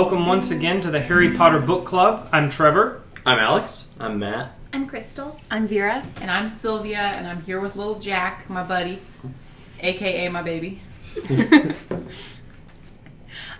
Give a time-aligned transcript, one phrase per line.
[0.00, 2.26] Welcome once again to the Harry Potter Book Club.
[2.32, 3.02] I'm Trevor.
[3.26, 3.86] I'm Alex.
[3.98, 4.56] I'm Matt.
[4.72, 5.38] I'm Crystal.
[5.50, 6.02] I'm Vera.
[6.22, 8.98] And I'm Sylvia, and I'm here with little Jack, my buddy,
[9.80, 10.80] aka my baby.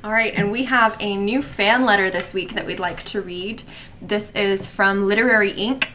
[0.03, 3.21] All right, and we have a new fan letter this week that we'd like to
[3.21, 3.63] read.
[4.01, 5.89] This is from Literary Inc.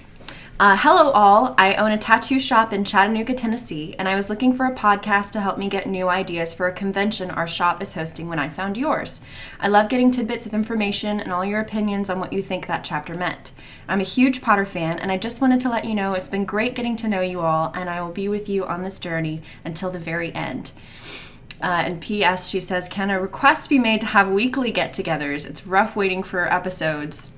[0.57, 1.53] Uh, hello, all.
[1.57, 5.33] I own a tattoo shop in Chattanooga, Tennessee, and I was looking for a podcast
[5.33, 8.47] to help me get new ideas for a convention our shop is hosting when I
[8.47, 9.19] found yours.
[9.59, 12.85] I love getting tidbits of information and all your opinions on what you think that
[12.85, 13.51] chapter meant.
[13.89, 16.45] I'm a huge Potter fan, and I just wanted to let you know it's been
[16.45, 19.41] great getting to know you all, and I will be with you on this journey
[19.65, 20.71] until the very end.
[21.61, 22.47] Uh, and P.S.
[22.47, 25.45] She says, Can a request be made to have weekly get togethers?
[25.45, 27.31] It's rough waiting for episodes.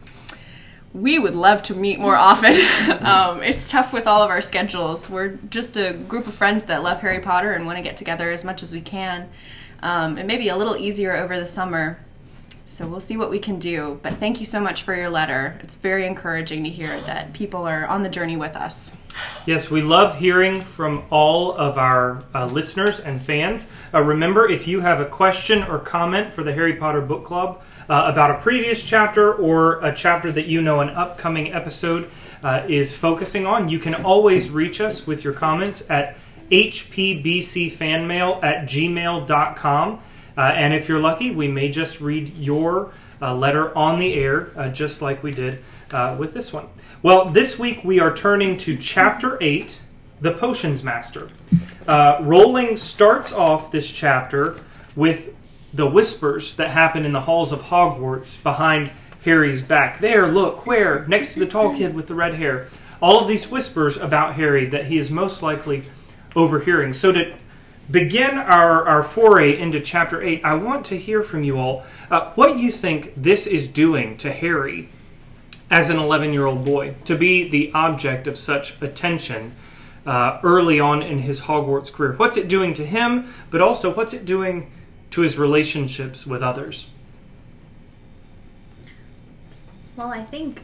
[0.97, 2.55] We would love to meet more often.
[3.05, 5.11] um, it's tough with all of our schedules.
[5.11, 8.31] We're just a group of friends that love Harry Potter and want to get together
[8.31, 9.29] as much as we can.
[9.83, 11.99] Um, it may be a little easier over the summer.
[12.65, 13.99] So we'll see what we can do.
[14.01, 15.57] But thank you so much for your letter.
[15.61, 18.91] It's very encouraging to hear that people are on the journey with us.
[19.45, 23.69] Yes, we love hearing from all of our uh, listeners and fans.
[23.93, 27.61] Uh, remember, if you have a question or comment for the Harry Potter Book Club
[27.89, 32.09] uh, about a previous chapter or a chapter that you know an upcoming episode
[32.43, 36.17] uh, is focusing on, you can always reach us with your comments at
[36.51, 39.99] hpbcfanmail at gmail.com.
[40.37, 44.51] Uh, and if you're lucky, we may just read your uh, letter on the air,
[44.55, 46.67] uh, just like we did uh, with this one.
[47.01, 49.79] Well, this week we are turning to Chapter 8,
[50.21, 51.29] The Potions Master.
[51.87, 54.57] Uh, Rowling starts off this chapter
[54.95, 55.33] with
[55.77, 58.91] the whispers that happen in the halls of Hogwarts behind
[59.23, 59.99] Harry's back.
[59.99, 61.05] There, look, where?
[61.07, 62.67] Next to the tall kid with the red hair.
[62.99, 65.83] All of these whispers about Harry that he is most likely
[66.35, 66.93] overhearing.
[66.93, 67.35] So, to
[67.89, 72.31] begin our, our foray into chapter 8, I want to hear from you all uh,
[72.31, 74.89] what you think this is doing to Harry
[75.69, 79.53] as an 11 year old boy, to be the object of such attention
[80.07, 82.13] uh, early on in his Hogwarts career.
[82.13, 84.71] What's it doing to him, but also what's it doing
[85.11, 86.89] to his relationships with others?
[89.95, 90.61] Well, I think,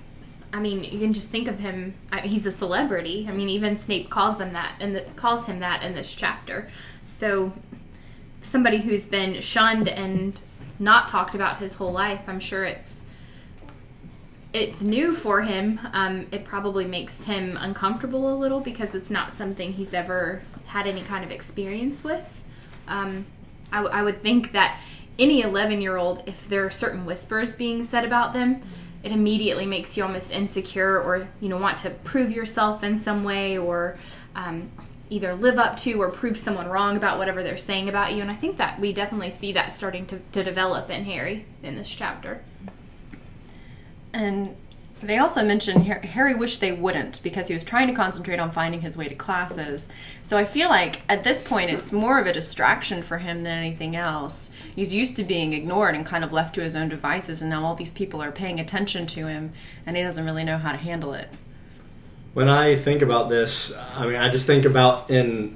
[0.53, 1.95] I mean, you can just think of him.
[2.11, 3.27] I, he's a celebrity.
[3.29, 6.69] I mean, even Snape calls them that, and the, calls him that in this chapter.
[7.05, 7.53] So,
[8.41, 10.39] somebody who's been shunned and
[10.77, 12.99] not talked about his whole life, I'm sure it's
[14.53, 15.79] it's new for him.
[15.93, 20.85] Um, it probably makes him uncomfortable a little because it's not something he's ever had
[20.85, 22.23] any kind of experience with.
[22.87, 23.25] Um,
[23.73, 24.79] I, w- I would think that
[25.19, 28.61] any 11 year old, if there are certain whispers being said about them,
[29.03, 33.25] it immediately makes you almost insecure or you know want to prove yourself in some
[33.25, 33.97] way or
[34.35, 34.71] um,
[35.09, 38.21] either live up to or prove someone wrong about whatever they're saying about you.
[38.21, 41.75] And I think that we definitely see that starting to, to develop in Harry in
[41.75, 42.41] this chapter.
[44.13, 44.55] And
[45.03, 48.81] they also mentioned Harry wished they wouldn't because he was trying to concentrate on finding
[48.81, 49.89] his way to classes.
[50.23, 53.57] So I feel like at this point it's more of a distraction for him than
[53.57, 54.51] anything else.
[54.75, 57.65] He's used to being ignored and kind of left to his own devices, and now
[57.65, 59.53] all these people are paying attention to him,
[59.85, 61.29] and he doesn't really know how to handle it.
[62.33, 65.55] When I think about this, I mean, I just think about in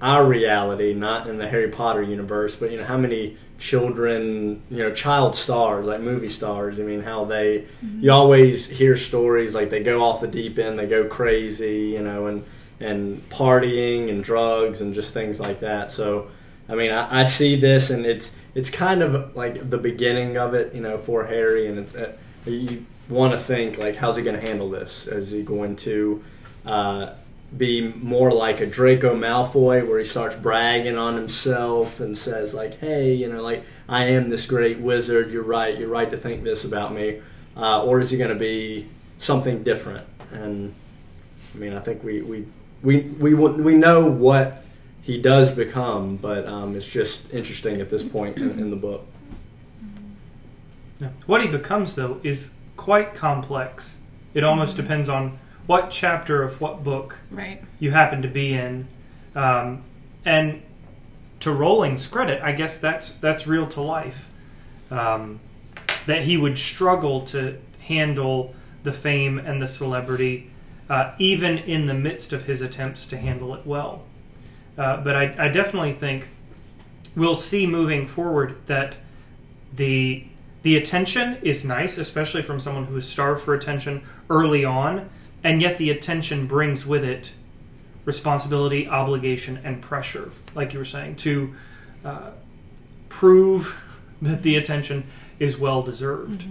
[0.00, 4.78] our reality, not in the Harry Potter universe, but you know, how many children, you
[4.78, 6.78] know, child stars, like movie stars.
[6.78, 8.02] I mean, how they, mm-hmm.
[8.02, 12.02] you always hear stories like they go off the deep end, they go crazy, you
[12.02, 12.44] know, and
[12.80, 15.90] and partying and drugs and just things like that.
[15.90, 16.30] So,
[16.68, 20.54] I mean, I, I see this and it's it's kind of like the beginning of
[20.54, 22.12] it, you know, for Harry, and it's uh,
[22.46, 25.06] you want to think like, how's he going to handle this?
[25.06, 26.22] Is he going to
[26.64, 27.14] uh,
[27.56, 32.78] be more like a Draco Malfoy, where he starts bragging on himself and says like,
[32.78, 35.30] "Hey, you know, like I am this great wizard.
[35.30, 35.78] You're right.
[35.78, 37.20] You're right to think this about me."
[37.56, 38.88] Uh, or is he going to be
[39.18, 40.06] something different?
[40.30, 40.74] And
[41.54, 42.46] I mean, I think we we
[42.82, 44.64] we we we know what
[45.02, 49.06] he does become, but um, it's just interesting at this point in, in the book.
[51.26, 54.00] What he becomes, though, is quite complex.
[54.34, 57.62] It almost depends on what chapter of what book right.
[57.78, 58.88] you happen to be in.
[59.34, 59.84] Um,
[60.24, 60.62] and
[61.40, 64.30] to Rowling's credit, I guess that's that's real to life.
[64.90, 65.40] Um,
[66.06, 70.50] that he would struggle to handle the fame and the celebrity,
[70.88, 74.04] uh, even in the midst of his attempts to handle it well.
[74.78, 76.28] Uh, but I, I definitely think
[77.14, 78.94] we'll see moving forward that
[79.74, 80.24] the
[80.62, 85.10] the attention is nice, especially from someone who is starved for attention early on
[85.42, 87.32] and yet the attention brings with it
[88.04, 91.54] responsibility, obligation, and pressure, like you were saying, to
[92.04, 92.30] uh,
[93.10, 93.78] prove
[94.22, 95.06] that the attention
[95.38, 96.44] is well deserved.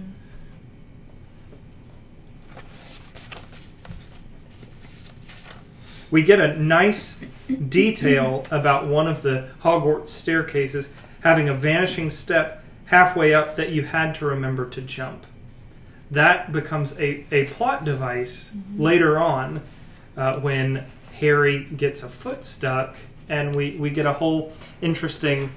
[6.10, 7.22] We get a nice
[7.68, 10.90] detail about one of the Hogwarts staircases
[11.22, 15.26] having a vanishing step halfway up that you had to remember to jump.
[16.10, 19.62] That becomes a, a plot device later on
[20.16, 20.86] uh, when
[21.20, 22.96] Harry gets a foot stuck,
[23.28, 25.52] and we, we get a whole interesting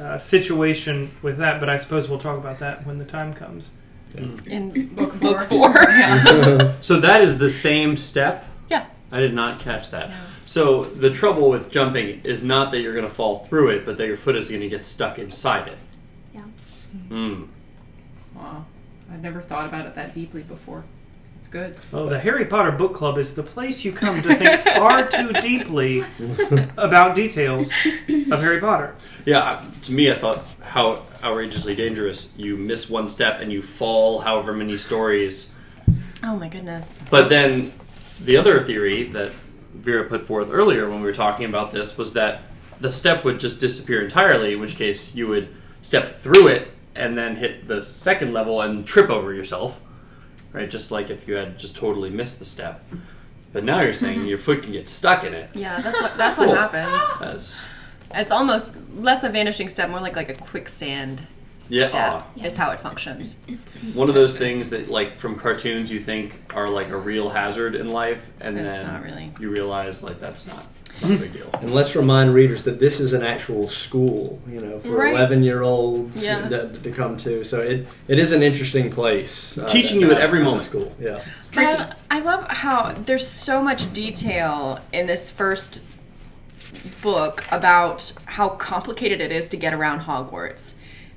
[0.00, 1.60] uh, situation with that.
[1.60, 3.70] But I suppose we'll talk about that when the time comes.
[4.16, 5.72] In Book book four.
[5.72, 5.82] four.
[5.90, 6.72] Yeah.
[6.80, 8.46] So that is the same step?
[8.68, 8.86] Yeah.
[9.10, 10.10] I did not catch that.
[10.44, 13.96] So the trouble with jumping is not that you're going to fall through it, but
[13.96, 15.78] that your foot is going to get stuck inside it.
[16.34, 16.42] Yeah.
[17.08, 17.48] Mm.
[18.34, 18.66] Wow.
[19.14, 20.82] I'd never thought about it that deeply before.
[21.38, 21.76] It's good.
[21.92, 25.32] Well, the Harry Potter Book Club is the place you come to think far too
[25.34, 26.04] deeply
[26.76, 27.70] about details
[28.08, 28.96] of Harry Potter.
[29.24, 32.34] Yeah, to me, I thought how outrageously dangerous.
[32.36, 35.54] You miss one step and you fall however many stories.
[36.24, 36.98] Oh my goodness.
[37.08, 37.72] But then
[38.20, 39.30] the other theory that
[39.74, 42.42] Vera put forth earlier when we were talking about this was that
[42.80, 47.16] the step would just disappear entirely, in which case you would step through it and
[47.18, 49.80] then hit the second level and trip over yourself.
[50.52, 50.70] Right?
[50.70, 52.84] Just like if you had just totally missed the step.
[53.52, 54.28] But now you're saying mm-hmm.
[54.28, 55.50] your foot can get stuck in it.
[55.54, 56.56] Yeah, that's what that's what Cool.
[56.56, 57.22] happens.
[57.22, 57.62] As
[58.12, 61.22] It's almost less a vanishing step, more like like a quicksand
[61.68, 61.88] Yeah.
[61.88, 63.36] step is how it functions.
[63.94, 67.74] one of those things that, like, from cartoons you think are like a real hazard
[67.74, 69.32] in life, and And it's then not really.
[69.40, 71.50] you realize like that's not, it's not a big deal.
[71.60, 75.12] And let's remind readers that this is an actual school, you know, for Right.
[75.14, 76.48] 11 year olds Yeah.
[76.48, 77.42] to, to come to.
[77.44, 79.58] So it, it is an interesting place.
[79.58, 80.62] uh, Teaching that- you at every that moment.
[80.62, 81.20] School, yeah.
[81.36, 81.68] It's tricky.
[81.68, 85.82] I, I love how there's so much detail in this first
[87.02, 90.74] book about how complicated it is to get around Hogwarts.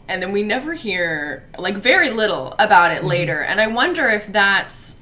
[0.09, 3.41] And then we never hear, like, very little about it later.
[3.41, 4.97] And I wonder if that's,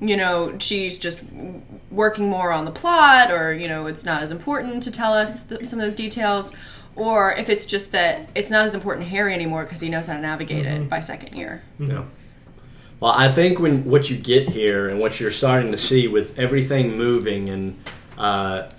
[0.00, 1.24] you know, she's just
[1.90, 5.44] working more on the plot, or, you know, it's not as important to tell us
[5.44, 6.54] th- some of those details,
[6.94, 10.06] or if it's just that it's not as important to Harry anymore because he knows
[10.06, 11.62] how to navigate it by second year.
[11.78, 12.04] Yeah.
[13.00, 16.38] Well, I think when what you get here and what you're starting to see with
[16.38, 17.80] everything moving and
[18.16, 18.70] uh,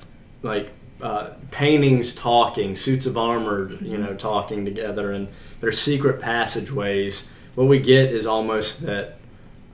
[0.42, 5.30] like uh, paintings talking, suits of armor, you know, talking together, and
[5.62, 7.30] their secret passageways.
[7.56, 9.19] What we get is almost that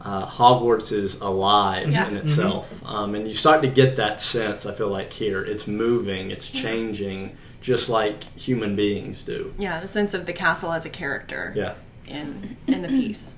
[0.05, 2.07] uh, Hogwarts is alive Yeah.
[2.07, 4.65] in itself, um, and you start to get that sense.
[4.65, 9.53] I feel like here, it's moving, it's changing, just like human beings do.
[9.57, 11.73] Yeah, the sense of the castle as a character Yeah.
[12.07, 13.37] in in the piece.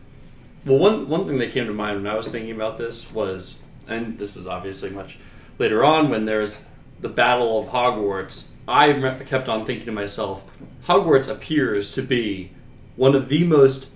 [0.65, 3.61] Well, one one thing that came to mind when I was thinking about this was,
[3.87, 5.17] and this is obviously much
[5.59, 6.65] later on when there's
[6.99, 8.47] the Battle of Hogwarts.
[8.67, 8.91] I
[9.25, 10.43] kept on thinking to myself,
[10.87, 12.51] Hogwarts appears to be
[12.97, 13.87] one of the most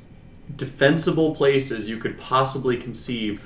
[0.55, 3.43] defensible places you could possibly conceive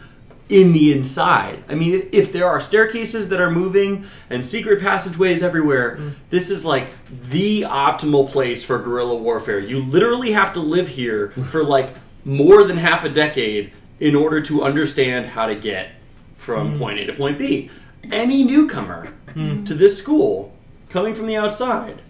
[0.48, 1.64] in the inside.
[1.68, 6.14] I mean, if there are staircases that are moving and secret passageways everywhere, mm.
[6.30, 9.60] this is like the optimal place for guerrilla warfare.
[9.60, 14.42] You literally have to live here for like more than half a decade in order
[14.42, 15.92] to understand how to get
[16.38, 16.80] from mm.
[16.80, 17.72] point A to point B.
[18.12, 19.66] Any newcomer mm.
[19.66, 20.56] to this school
[20.90, 22.04] coming from the outside,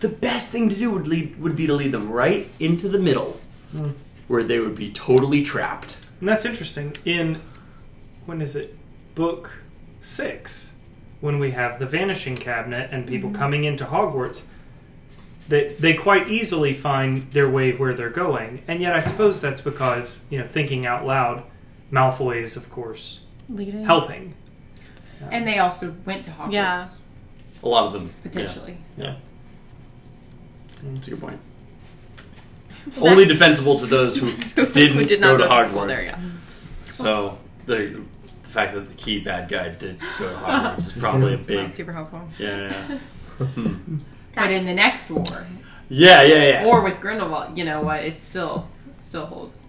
[0.00, 2.98] the best thing to do would lead would be to lead them right into the
[2.98, 3.40] middle,
[4.26, 5.96] where they would be totally trapped.
[6.20, 6.94] And that's interesting.
[7.04, 7.40] In
[8.24, 8.76] when is it?
[9.14, 9.62] Book
[10.00, 10.74] six,
[11.20, 13.38] when we have the vanishing cabinet and people mm-hmm.
[13.38, 14.44] coming into Hogwarts,
[15.48, 18.62] they they quite easily find their way where they're going.
[18.68, 21.44] And yet I suppose that's because, you know, thinking out loud,
[21.90, 23.84] Malfoy is of course Leading.
[23.84, 24.34] helping.
[25.22, 26.86] Uh, and they also went to Hogwarts, Yeah.
[27.62, 28.78] A lot of them potentially.
[28.96, 29.16] Yeah,
[30.84, 30.94] mm.
[30.94, 31.38] that's a good point.
[33.00, 35.60] Only defensible to those who didn't Who did go not to go Hogwarts.
[35.62, 36.18] to school there, yeah.
[36.92, 38.02] So the,
[38.42, 41.46] the fact that the key bad guy did go to Hogwarts is probably a Not
[41.46, 42.22] big super helpful.
[42.38, 42.98] yeah yeah
[43.46, 43.98] hmm.
[44.34, 45.24] But in the next war,
[45.88, 46.64] yeah yeah yeah.
[46.66, 48.04] or with Grindelwald, you know what?
[48.04, 49.68] It still it still holds.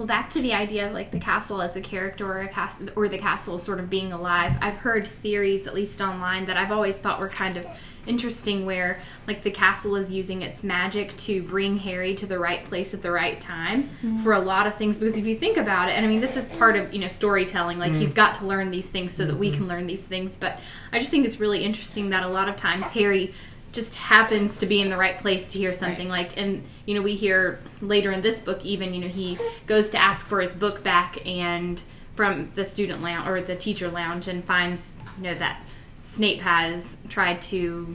[0.00, 2.88] Well, back to the idea of like the castle as a character or a castle
[2.96, 4.56] or the castle sort of being alive.
[4.62, 7.66] I've heard theories, at least online, that I've always thought were kind of
[8.06, 12.64] interesting, where like the castle is using its magic to bring Harry to the right
[12.64, 14.20] place at the right time mm-hmm.
[14.20, 14.96] for a lot of things.
[14.96, 17.08] Because if you think about it, and I mean, this is part of you know
[17.08, 17.78] storytelling.
[17.78, 18.14] Like he's mm.
[18.14, 19.58] got to learn these things so that we mm-hmm.
[19.58, 20.34] can learn these things.
[20.34, 20.60] But
[20.94, 23.34] I just think it's really interesting that a lot of times Harry
[23.72, 27.02] just happens to be in the right place to hear something like and you know
[27.02, 30.50] we hear later in this book even you know he goes to ask for his
[30.52, 31.80] book back and
[32.16, 35.60] from the student lounge or the teacher lounge and finds you know that
[36.02, 37.94] Snape has tried to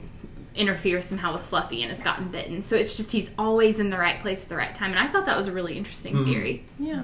[0.55, 2.61] interfere somehow with Fluffy and has gotten bitten.
[2.63, 4.91] So it's just he's always in the right place at the right time.
[4.91, 6.25] And I thought that was a really interesting Mhm.
[6.25, 6.65] theory.
[6.79, 7.03] Yeah.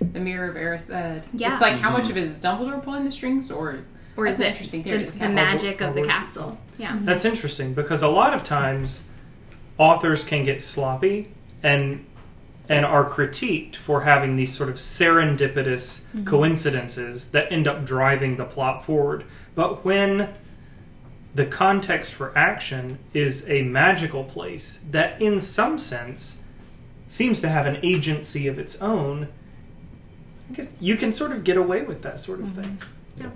[0.00, 1.24] The Mirror of Erised.
[1.32, 1.50] Yeah.
[1.50, 1.94] It's like how Mhm.
[1.94, 3.80] much of it is Dumbledore pulling the strings, or
[4.16, 5.04] Or That's is it interesting the, theory.
[5.04, 5.28] the Yeah.
[5.28, 6.58] magic of the castle?
[6.78, 6.92] Yeah.
[6.92, 7.04] Mm-hmm.
[7.04, 9.04] That's interesting because a lot of times
[9.78, 11.28] authors can get sloppy
[11.62, 12.06] and
[12.66, 16.24] and are critiqued for having these sort of serendipitous mm-hmm.
[16.24, 19.24] coincidences that end up driving the plot forward.
[19.54, 20.32] But when
[21.34, 26.42] the context for action is a magical place that in some sense
[27.06, 29.28] seems to have an agency of its own,
[30.50, 32.62] I guess you can sort of get away with that sort of mm-hmm.
[32.62, 33.32] thing.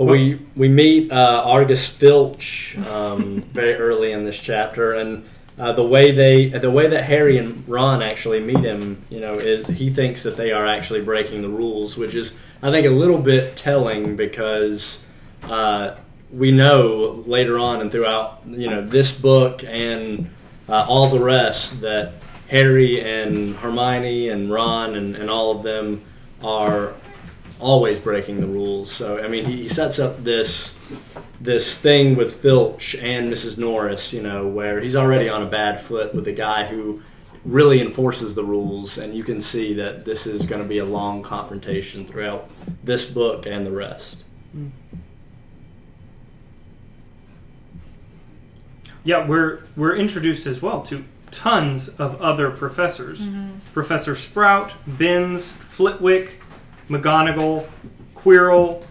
[0.00, 5.26] Well, we we meet uh, Argus Filch um, very early in this chapter, and
[5.58, 9.34] uh, the way they the way that Harry and Ron actually meet him, you know,
[9.34, 12.90] is he thinks that they are actually breaking the rules, which is I think a
[12.90, 15.04] little bit telling because
[15.42, 15.96] uh,
[16.32, 20.30] we know later on and throughout you know this book and
[20.66, 22.14] uh, all the rest that
[22.48, 26.00] Harry and Hermione and Ron and, and all of them
[26.42, 26.94] are
[27.60, 28.90] always breaking the rules.
[28.90, 30.76] So I mean, he, he sets up this
[31.40, 33.56] this thing with Filch and Mrs.
[33.56, 37.02] Norris, you know, where he's already on a bad foot with a guy who
[37.44, 40.84] really enforces the rules, and you can see that this is going to be a
[40.84, 42.50] long confrontation throughout
[42.84, 44.24] this book and the rest.
[49.02, 53.22] Yeah, we're we're introduced as well to tons of other professors.
[53.22, 53.58] Mm-hmm.
[53.72, 56.40] Professor Sprout, Binns, Flitwick,
[56.90, 57.66] McGonagall,
[58.14, 58.84] Quirrell,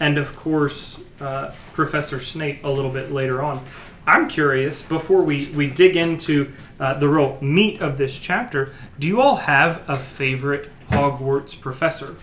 [0.00, 3.64] and of course uh, Professor Snape a little bit later on.
[4.06, 8.74] I'm curious before we we dig into uh, the real meat of this chapter.
[8.98, 12.16] Do you all have a favorite Hogwarts professor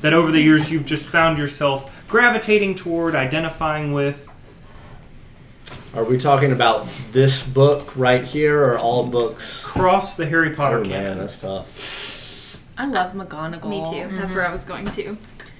[0.00, 4.28] that over the years you've just found yourself gravitating toward, identifying with?
[5.94, 9.62] Are we talking about this book right here, or all books?
[9.64, 11.04] Cross the Harry Potter Oh canon.
[11.04, 12.01] man, that's tough.
[12.82, 13.68] I love McGonagall.
[13.68, 14.16] Me too.
[14.16, 14.34] That's mm-hmm.
[14.34, 15.16] where I was going to.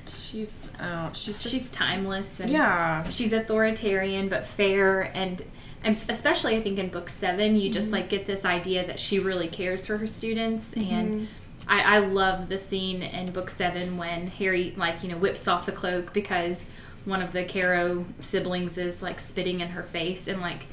[0.08, 3.08] She's oh, she's just She's timeless and yeah.
[3.08, 5.44] she's authoritarian but fair and
[5.84, 7.94] and especially I think in book seven you just mm-hmm.
[7.94, 10.92] like get this idea that she really cares for her students mm-hmm.
[10.92, 11.28] and
[11.68, 15.66] I, I love the scene in book seven when Harry like you know whips off
[15.66, 16.64] the cloak because
[17.04, 20.66] one of the Caro siblings is like spitting in her face and like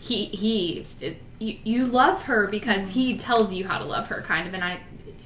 [0.00, 4.20] he he it, you, you love her because he tells you how to love her
[4.20, 4.80] kind of and I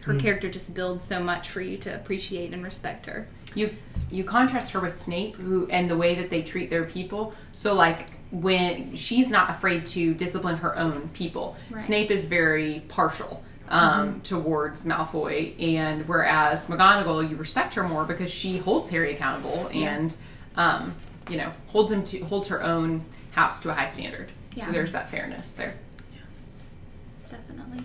[0.08, 3.28] her character just builds so much for you to appreciate and respect her.
[3.54, 3.74] you
[4.10, 7.34] you contrast her with Snape, who and the way that they treat their people.
[7.54, 11.80] So like when she's not afraid to discipline her own people, Right.
[11.80, 18.30] Snape is very partial um, towards Malfoy, and whereas McGonagall, you respect her more because
[18.30, 20.14] she holds Harry accountable and
[20.56, 20.94] um,
[21.28, 24.30] you know holds him to holds her own house to a high standard.
[24.56, 24.64] Yeah.
[24.66, 25.74] So there's that fairness there.
[27.30, 27.84] Definitely.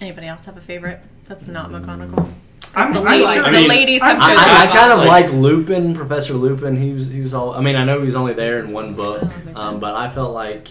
[0.00, 1.00] Anybody else have a favorite?
[1.28, 2.30] That's not McGonagall.
[2.76, 4.38] I'm, The, I'm lady, like- I mean, ladies have I, chosen.
[4.38, 6.76] I, I kind of Like- like Lupin, Professor Lupin.
[6.76, 7.52] He was he was all.
[7.54, 9.22] I mean, I know he was only there in one book,
[9.54, 10.68] um, but I felt like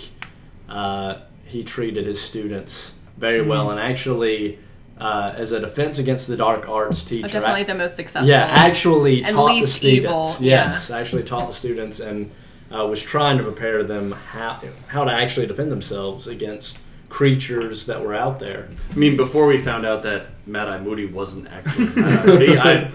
[0.70, 4.60] uh, he treated his students very well, and actually,
[5.00, 8.28] uh, as a defense against the dark arts teacher, Oh, definitely I- the most successful.
[8.30, 10.42] yeah, actually And taught the students.
[10.42, 12.32] evil, Yes, actually taught the students and
[12.76, 16.80] uh, was trying to prepare them how how to actually defend themselves against
[17.14, 18.68] creatures that were out there.
[18.92, 22.58] I mean, before we found out that Mad Eye Moody wasn't actually Mad Eye Moody,
[22.70, 22.92] I,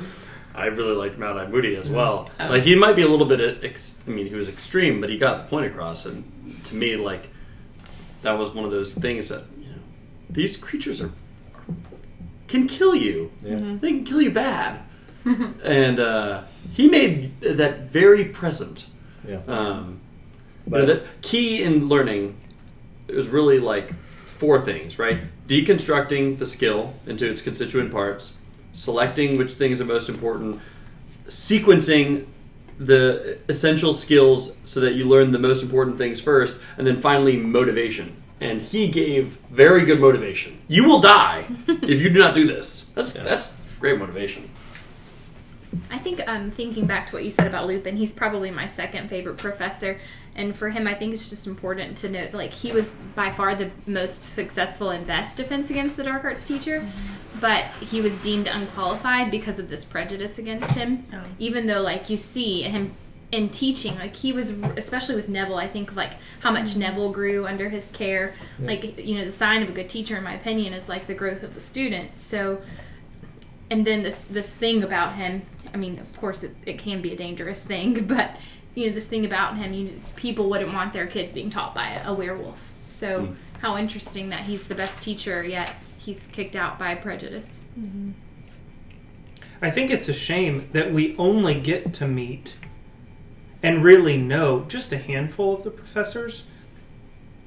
[0.56, 2.28] I really liked Mad Eye Moody as well.
[2.40, 2.48] Oh.
[2.48, 5.18] Like, he might be a little bit, ex- I mean, he was extreme, but he
[5.18, 6.04] got the point across.
[6.04, 6.25] And
[6.64, 7.28] to me, like,
[8.22, 9.78] that was one of those things that, you know,
[10.28, 11.12] these creatures are
[12.48, 13.30] can kill you.
[13.40, 13.76] Yeah.
[13.80, 14.80] They can kill you bad.
[15.62, 18.88] and uh, he made that very present.
[19.25, 19.42] Yeah.
[19.46, 20.00] Um,
[20.66, 22.37] But- but the key in learning
[23.06, 23.92] it was really like
[24.38, 25.21] four things, right?
[25.49, 28.37] Deconstructing the skill into its constituent parts,
[28.73, 30.61] selecting which things are most important,
[31.26, 32.26] sequencing
[32.78, 37.37] the essential skills so that you learn the most important things first, and then finally
[37.37, 38.16] motivation.
[38.40, 40.59] And he gave very good motivation.
[40.68, 42.85] You will die if you do not do this.
[42.95, 43.25] That's Yeah.
[43.25, 44.49] that's great motivation.
[45.90, 49.11] I think um, thinking back to what you said about Lupin, he's probably my second
[49.11, 50.00] favorite professor.
[50.38, 53.57] And for him, I think it's just important to note, like he was by far
[53.57, 57.40] the most successful and best defense against the dark arts teacher, mm-hmm.
[57.40, 61.04] but he was deemed unqualified because of this prejudice against him.
[61.12, 61.25] Oh.
[61.40, 62.92] Even though, like you see him
[63.33, 66.80] in teaching, like he was, especially with Neville, I think like how much mm-hmm.
[66.80, 68.37] Neville grew under his care.
[68.61, 71.14] Like you know, the sign of a good teacher, in my opinion, is like the
[71.14, 72.12] growth of the student.
[72.21, 72.62] So
[73.71, 75.42] and then this this thing about him
[75.75, 78.35] i mean of course it, it can be a dangerous thing but
[78.78, 79.73] you know this thing about him.
[79.73, 82.73] You people wouldn't want their kids being taught by a, a werewolf.
[82.87, 83.35] So hmm.
[83.61, 87.50] how interesting that he's the best teacher, yet he's kicked out by prejudice.
[87.78, 88.11] Mm-hmm.
[89.61, 92.56] I think it's a shame that we only get to meet
[93.61, 96.44] and really know just a handful of the professors.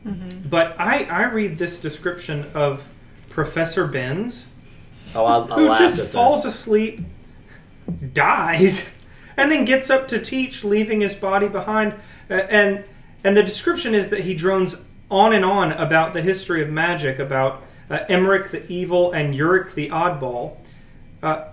[0.05, 0.49] Mm-hmm.
[0.49, 2.89] But I, I read this description of
[3.29, 4.51] Professor Binns,
[5.15, 6.11] Oh, I, I who just at that.
[6.11, 7.01] falls asleep,
[8.13, 8.89] dies,
[9.41, 11.93] and then gets up to teach, leaving his body behind.
[12.29, 12.83] Uh, and
[13.23, 14.77] and the description is that he drones
[15.09, 19.73] on and on about the history of magic, about uh, Emeric the evil and Uric
[19.73, 20.57] the oddball.
[21.21, 21.49] Uh,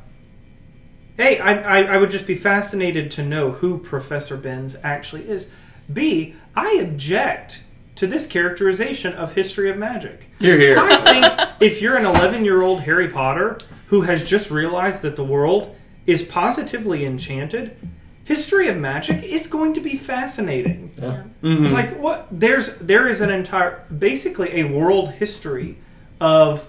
[1.19, 5.51] A, I, I, I would just be fascinated to know who Professor Binns actually is.
[5.93, 7.63] B, I object
[7.97, 10.31] to this characterization of history of magic.
[10.39, 10.79] Here, here.
[10.79, 15.17] I think if you're an 11 year old Harry Potter who has just realized that
[15.17, 15.75] the world
[16.09, 17.77] is positively enchanted,
[18.25, 20.91] history of magic is going to be fascinating.
[21.01, 21.23] Yeah.
[21.43, 21.71] Mhm.
[21.73, 22.27] Like what?
[22.33, 25.77] There's there is an entire basically a world history
[26.19, 26.69] of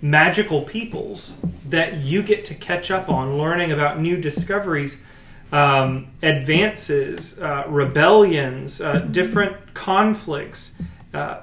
[0.00, 5.02] magical peoples that you get to catch up on, learning about new discoveries,
[5.50, 10.76] um, advances, uh, rebellions, uh, different conflicts.
[11.12, 11.38] Uh,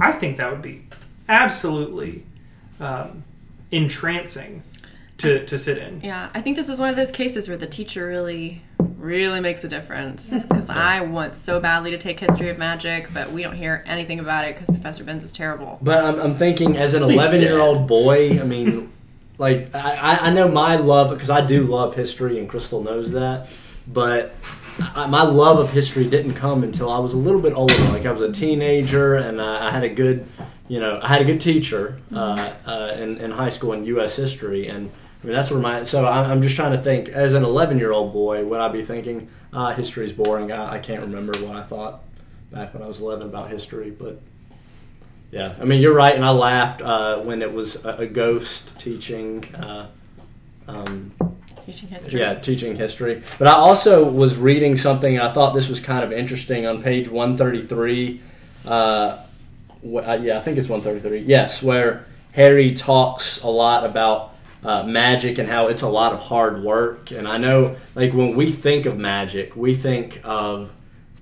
[0.00, 0.82] I think that would be
[1.28, 2.24] absolutely
[2.80, 3.22] um,
[3.70, 4.62] entrancing
[5.20, 6.00] to, to sit in.
[6.02, 8.62] Yeah, I think this is one of those cases where the teacher really,
[8.98, 10.30] really makes a difference.
[10.42, 14.18] Because I want so badly to take history of magic, but we don't hear anything
[14.20, 15.78] about it because Professor Binns is terrible.
[15.82, 18.92] But I'm, I'm thinking, as an 11 year old boy, I mean,
[19.38, 23.12] like I, I- I know my love because I do love history, and Crystal knows
[23.12, 23.48] that.
[23.86, 24.34] But
[24.78, 27.74] I, my love of history didn't come until I was a little bit older.
[27.90, 30.26] Like I was a teenager, and I, I had a good,
[30.68, 34.16] you know, I had a good teacher uh, uh, in, in high school in U.S.
[34.16, 34.90] history, and
[35.22, 35.82] I mean that's where my.
[35.82, 37.08] So I'm, I'm just trying to think.
[37.10, 40.50] As an 11 year old boy, would I be thinking, uh, history's boring?
[40.52, 42.00] I, I can't remember what I thought
[42.50, 44.20] back when I was 11 about history, but.
[45.32, 48.80] Yeah, I mean you're right, and I laughed uh, when it was a, a ghost
[48.80, 49.44] teaching.
[49.54, 49.86] Uh,
[50.66, 51.12] um,
[51.64, 52.18] Teaching history.
[52.18, 53.22] yeah, teaching history.
[53.38, 56.82] But I also was reading something, and I thought this was kind of interesting on
[56.82, 58.20] page 133.
[58.66, 59.18] Uh,
[59.82, 61.20] wh- uh, yeah, I think it's 133.
[61.28, 64.29] Yes, where Harry talks a lot about
[64.64, 67.10] uh, magic and how it's a lot of hard work.
[67.10, 70.70] And I know, like, when we think of magic, we think of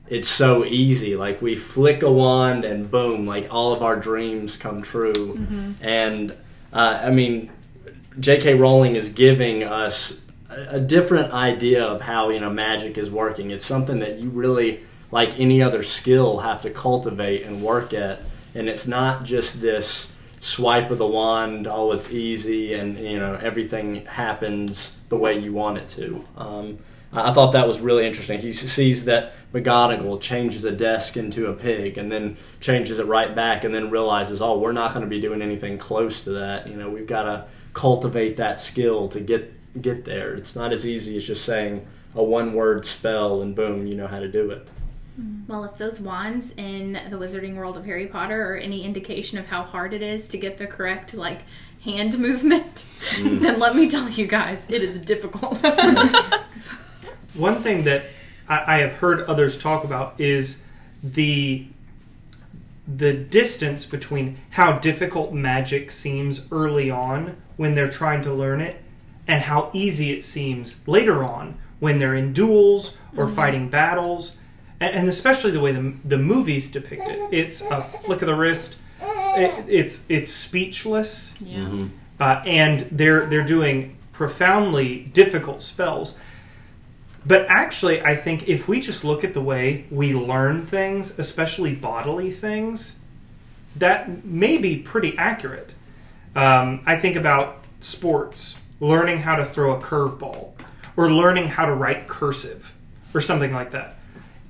[0.09, 1.17] it's so easy.
[1.17, 5.35] Like, we flick a wand and boom, like, all of our dreams come true.
[5.83, 6.33] And,
[6.73, 7.51] uh, I mean,
[8.19, 8.55] J.K.
[8.55, 13.51] Rowling is giving us a different idea of how you know magic is working.
[13.51, 18.21] It's something that you really, like any other skill, have to cultivate and work at,
[18.55, 21.67] and it's not just this swipe of the wand.
[21.67, 26.25] Oh, it's easy, and you know everything happens the way you want it to.
[26.37, 26.79] Um,
[27.13, 28.39] I thought that was really interesting.
[28.39, 33.35] He sees that McGonagall changes a desk into a pig and then changes it right
[33.35, 36.69] back and then realizes, oh, we're not going to be doing anything close to that.
[36.69, 40.35] You know, we've got to cultivate that skill to get get there.
[40.35, 44.07] It's not as easy as just saying a one word spell and boom, you know
[44.07, 44.67] how to do it.
[45.19, 45.49] Mm.
[45.49, 49.47] Well, if those wands in the Wizarding World of Harry Potter are any indication of
[49.47, 51.43] how hard it is to get the correct like
[51.85, 53.41] hand movement, mm.
[53.41, 55.59] then let me tell you guys, it is difficult.
[57.35, 58.05] One thing that
[58.49, 60.65] I, I have heard others talk about is
[61.03, 61.67] the
[62.87, 68.83] the distance between how difficult magic seems early on when they're trying to learn it
[69.27, 73.35] and how easy it seems later on when they're in duels or mm-hmm.
[73.35, 74.39] fighting battles
[74.81, 78.35] and, and especially the way the, the movies depict it it's a flick of the
[78.35, 81.87] wrist it, it's it's speechless Yeah.
[82.19, 86.19] uh, and they're they're doing profoundly difficult spells.
[87.25, 91.73] But actually, I think if we just look at the way we learn things, especially
[91.75, 92.99] bodily things,
[93.77, 95.71] that may be pretty accurate.
[96.35, 100.53] Um, I think about sports, learning how to throw a curveball,
[100.97, 102.75] or learning how to write cursive,
[103.15, 103.97] or something like that.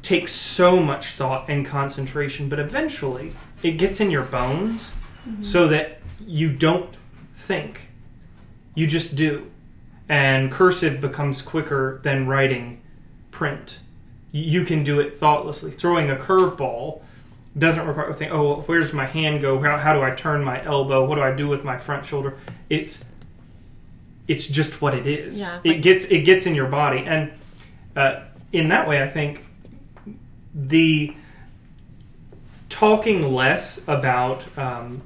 [0.08, 4.94] Takes so much thought and concentration, but eventually it gets in your bones
[5.42, 6.94] so that you don't
[7.34, 7.90] think.
[8.74, 9.50] You just do.
[10.08, 12.80] And cursive becomes quicker than writing
[13.30, 13.80] print.
[14.32, 15.72] You can do it thoughtlessly.
[15.72, 17.02] Throwing a curveball
[17.58, 19.60] doesn't require think, oh, well, where's my hand go?
[19.60, 21.04] How, how do I turn my elbow?
[21.04, 22.38] What do I do with my front shoulder?
[22.70, 23.04] It's
[24.26, 25.40] it's just what it is.
[25.40, 27.30] Yeah, it gets it gets in your body, and
[27.94, 29.44] uh, in that way, I think
[30.54, 31.14] the
[32.68, 35.02] talking less about um,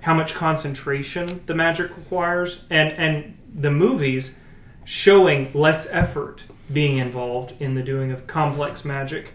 [0.00, 4.38] how much concentration the magic requires and and the movies
[4.84, 9.34] showing less effort being involved in the doing of complex magic,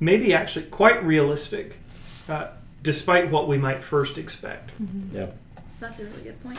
[0.00, 1.76] maybe actually quite realistic,
[2.28, 2.48] uh,
[2.82, 4.70] despite what we might first expect.
[5.12, 5.26] Yeah.
[5.80, 6.58] That's a really good point.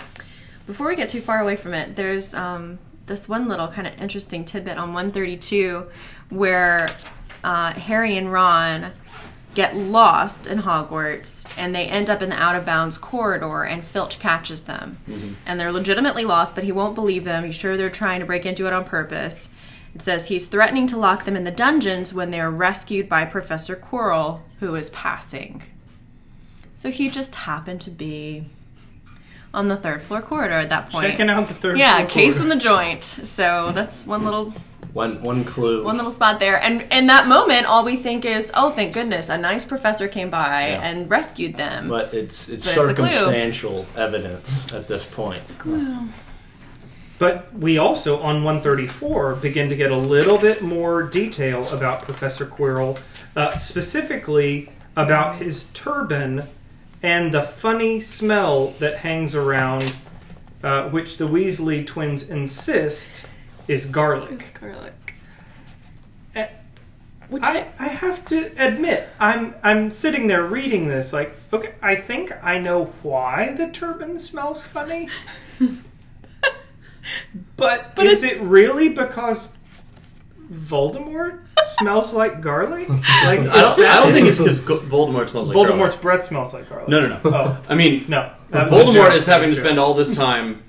[0.66, 4.00] Before we get too far away from it, there's um, this one little kind of
[4.00, 5.88] interesting tidbit on 132
[6.30, 6.88] where
[7.48, 8.92] uh, Harry and Ron
[9.56, 13.86] get lost in Hogwarts and they end up in the out of bounds corridor and
[13.86, 14.98] Filch catches them.
[15.46, 17.46] And they're legitimately lost, but he won't believe them.
[17.46, 19.50] He's sure they're trying to break into it on purpose.
[19.96, 23.24] It says he's threatening to lock them in the dungeons when they are rescued by
[23.24, 25.64] Professor Quirrell, who is passing.
[26.76, 28.44] So he just happened to be
[29.54, 31.08] on the third floor corridor at that point.
[31.08, 33.06] Checking out the third Yeah, floor case in the joint.
[33.06, 34.54] So that's one little
[34.94, 35.84] One one clue.
[35.84, 36.62] one little spot there.
[36.62, 40.30] And in that moment, all we think is, "Oh, thank goodness, a nice professor came
[40.30, 40.82] by Yeah.
[40.82, 45.40] and rescued them." but it's it's But it's circumstantial evidence at this point.
[45.42, 45.98] It's a clue.
[47.20, 52.46] But we also, on 134, begin to get a little bit more detail about Professor
[52.46, 53.00] Quirrell,
[53.36, 56.44] uh, specifically about his turban
[57.02, 59.94] and the funny smell that hangs around,
[60.64, 63.24] uh, which the Weasley twins insist
[63.68, 64.58] is garlic.
[64.60, 64.94] Garlic.
[66.36, 66.48] Eh,
[67.42, 72.32] I, I have to admit, I'm I'm sitting there reading this like, okay, I think
[72.44, 75.10] I know why the turban smells funny.
[77.58, 79.54] but, But is it really because
[80.52, 82.88] Voldemort smells like garlic?
[83.28, 86.02] Like I don't, I don't think it's because Voldemort smells like Voldemort's garlic.
[86.02, 86.88] breath smells like garlic.
[86.88, 87.20] No, no, no.
[87.26, 89.80] Oh I mean, no, that was a Voldemort is having to That was a spend
[89.80, 90.64] all this time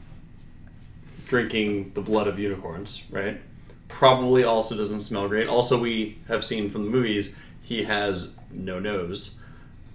[1.28, 3.40] drinking the blood of unicorns, right?
[3.86, 5.46] Probably also doesn't smell great.
[5.46, 9.38] Also, we have seen from the movies he has no nose.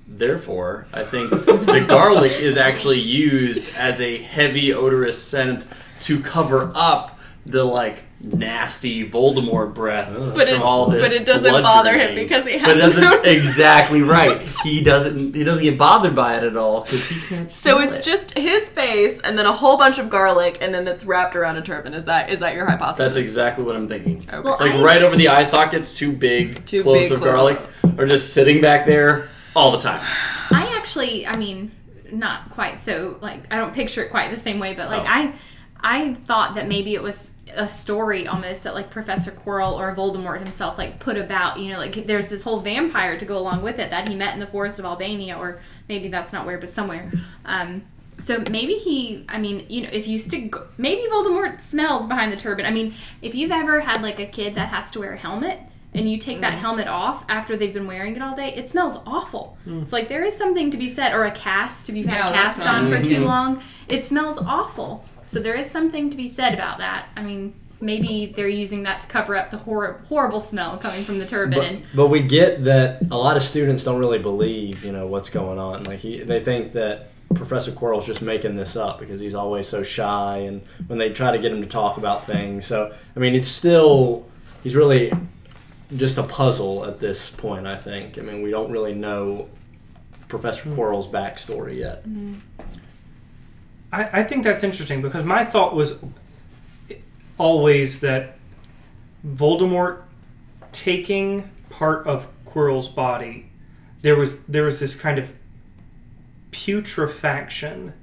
[0.07, 5.65] Therefore, I think the garlic is actually used as a heavy odorous scent
[6.01, 11.07] to cover up the like nasty Voldemort breath But from it- all this.
[11.09, 14.39] but it doesn't blood bother him because he But it has no doesn't exactly right.
[14.63, 15.35] He doesn't.
[15.35, 17.51] He doesn't get bothered by it at all because he can't.
[17.51, 18.03] So it's it.
[18.03, 21.57] just his face and then a whole bunch of garlic and then it's wrapped around
[21.57, 21.93] a turban.
[21.93, 23.13] Is that is that your hypothesis?
[23.15, 24.25] That's exactly what I'm thinking.
[24.27, 24.39] Okay.
[24.39, 27.59] Well, Like I- right over the eye sockets, too big Two cloves big of garlic
[27.83, 30.01] of are just sitting back there all the time.
[30.49, 31.71] I actually, I mean,
[32.11, 35.05] not quite so like I don't picture it quite the same way, but like Oh.
[35.09, 35.33] I,
[35.81, 40.39] I thought that maybe it was a story almost that like Professor Quirrell or Voldemort
[40.39, 41.59] himself like put about.
[41.59, 44.33] You know, like there's this whole vampire to go along with it that he met
[44.33, 47.11] in the forest of Albania, or maybe that's not where, but somewhere.
[47.45, 47.83] Um,
[48.23, 52.37] so maybe he, I mean, you know, if you stick, maybe Voldemort smells behind the
[52.37, 52.65] turban.
[52.65, 55.59] I mean, if you've ever had like a kid that has to wear a helmet
[55.95, 58.99] and you take that helmet off after they've been wearing it all day, it smells
[59.05, 59.57] awful.
[59.65, 62.29] It's like there is something to be said, or a cast, if you've had Yeah,
[62.29, 63.25] a cast on for too Mhm.
[63.25, 65.03] long, it smells awful.
[65.25, 67.09] So there is something to be said about that.
[67.15, 71.19] I mean, maybe they're using that to cover up the hor- horrible smell coming from
[71.19, 71.79] the turban.
[71.79, 75.29] But, but we get that a lot of students don't really believe, you know, what's
[75.29, 75.83] going on.
[75.83, 79.83] Like he, they think that Professor Quirrell's just making this up because he's always so
[79.83, 82.65] shy, and when they try to get him to talk about things.
[82.65, 84.29] So I mean, it's still
[84.61, 85.11] he's really
[85.95, 87.67] just a puzzle at this point.
[87.67, 88.17] I think.
[88.17, 89.49] I mean, we don't really know
[90.27, 90.79] Professor mm-hmm.
[90.79, 92.07] Quirrell's backstory yet.
[92.07, 92.35] Mm-hmm.
[93.93, 96.03] I, I think that's interesting because my thought was
[97.37, 98.37] always that
[99.25, 100.01] Voldemort
[100.71, 103.49] taking part of Quirrell's body,
[104.01, 105.33] there was there was this kind of
[106.51, 107.93] putrefaction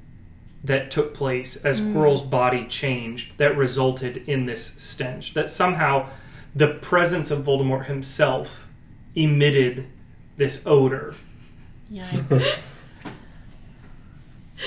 [0.62, 1.92] that took place as mm.
[1.92, 5.34] Quirrell's body changed that resulted in this stench.
[5.34, 6.08] That somehow
[6.54, 8.68] the presence of Voldemort himself
[9.14, 9.86] emitted
[10.36, 11.14] this odor
[11.90, 12.64] Yikes.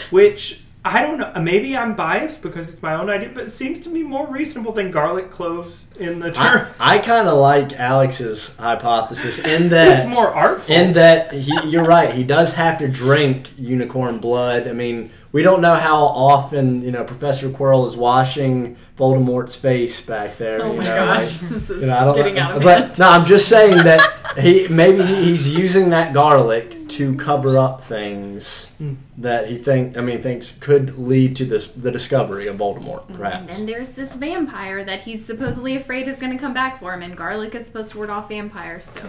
[0.09, 1.31] which I don't know.
[1.41, 4.73] Maybe I'm biased because it's my own idea, but it seems to me more reasonable
[4.73, 6.67] than garlic cloves in the I, term.
[6.77, 10.75] I kind of like Alex's hypothesis in that it's more artful.
[10.75, 14.67] In that he, you're right, he does have to drink unicorn blood.
[14.67, 19.99] I mean, we don't know how often you know Professor Quirrell is washing Voldemort's face
[19.99, 20.61] back there.
[20.63, 22.55] oh you my know, gosh, like, this is you know, I don't getting know, out
[22.57, 22.99] of but hand.
[22.99, 27.81] no, I'm just saying that he maybe he, he's using that garlic to cover up
[27.81, 28.93] things Hmm.
[29.17, 33.49] that he think I mean thinks could lead to this the discovery of Voldemort, And
[33.49, 37.01] then there's this vampire that he's supposedly afraid is going to come back for him,
[37.01, 38.85] and garlic is supposed to ward off vampires.
[38.85, 39.01] So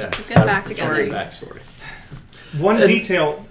[0.00, 0.94] Yeah, Get it's kind back of together.
[0.94, 2.60] story backstory.
[2.60, 3.44] One And- detail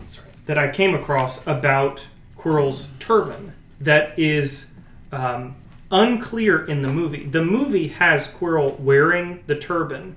[0.47, 2.05] that I came across about
[2.47, 4.73] Quirrell's turban that is
[5.11, 5.55] um,
[5.91, 7.25] unclear in the movie.
[7.25, 10.15] The movie has Quirrell wearing the turban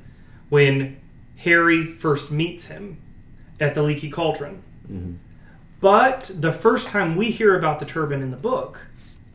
[0.49, 0.97] when
[1.39, 2.99] Harry first meets him
[3.59, 4.63] at the Leaky Cauldron.
[5.81, 8.87] But the first time we hear about the turban in the book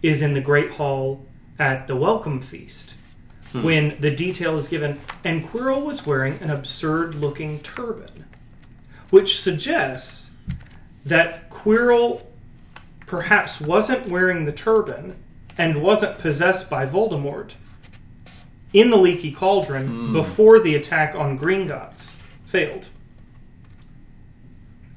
[0.02, 1.26] is in the Great Hall
[1.60, 2.94] at the Welcome Feast,
[3.54, 8.26] when the detail is given, and Quirrell was wearing an absurd looking turban,
[9.10, 10.32] which suggests
[11.06, 12.24] that Quirrell
[13.06, 15.16] perhaps wasn't wearing the turban
[15.58, 17.52] and wasn't possessed by Voldemort
[18.74, 20.14] in the Leaky Cauldron hmm.
[20.14, 22.88] before the attack on Gringotts failed.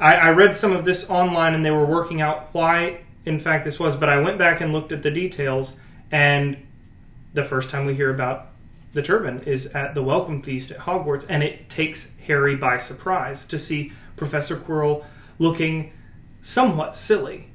[0.01, 3.65] I, I read some of this online and they were working out why, in fact,
[3.65, 5.77] this was, but I went back and looked at the details,
[6.11, 6.57] and
[7.35, 8.47] the first time we hear about
[8.95, 13.45] the turban is at the welcome feast at Hogwarts, and it takes Harry by surprise
[13.47, 15.05] to see Professor Quirrell
[15.39, 15.93] looking
[16.41, 17.48] somewhat silly.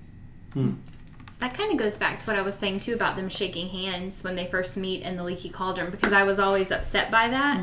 [1.39, 4.23] That kind of goes back to what I was saying too about them shaking hands
[4.23, 7.61] when they first meet in the leaky cauldron because I was always upset by that.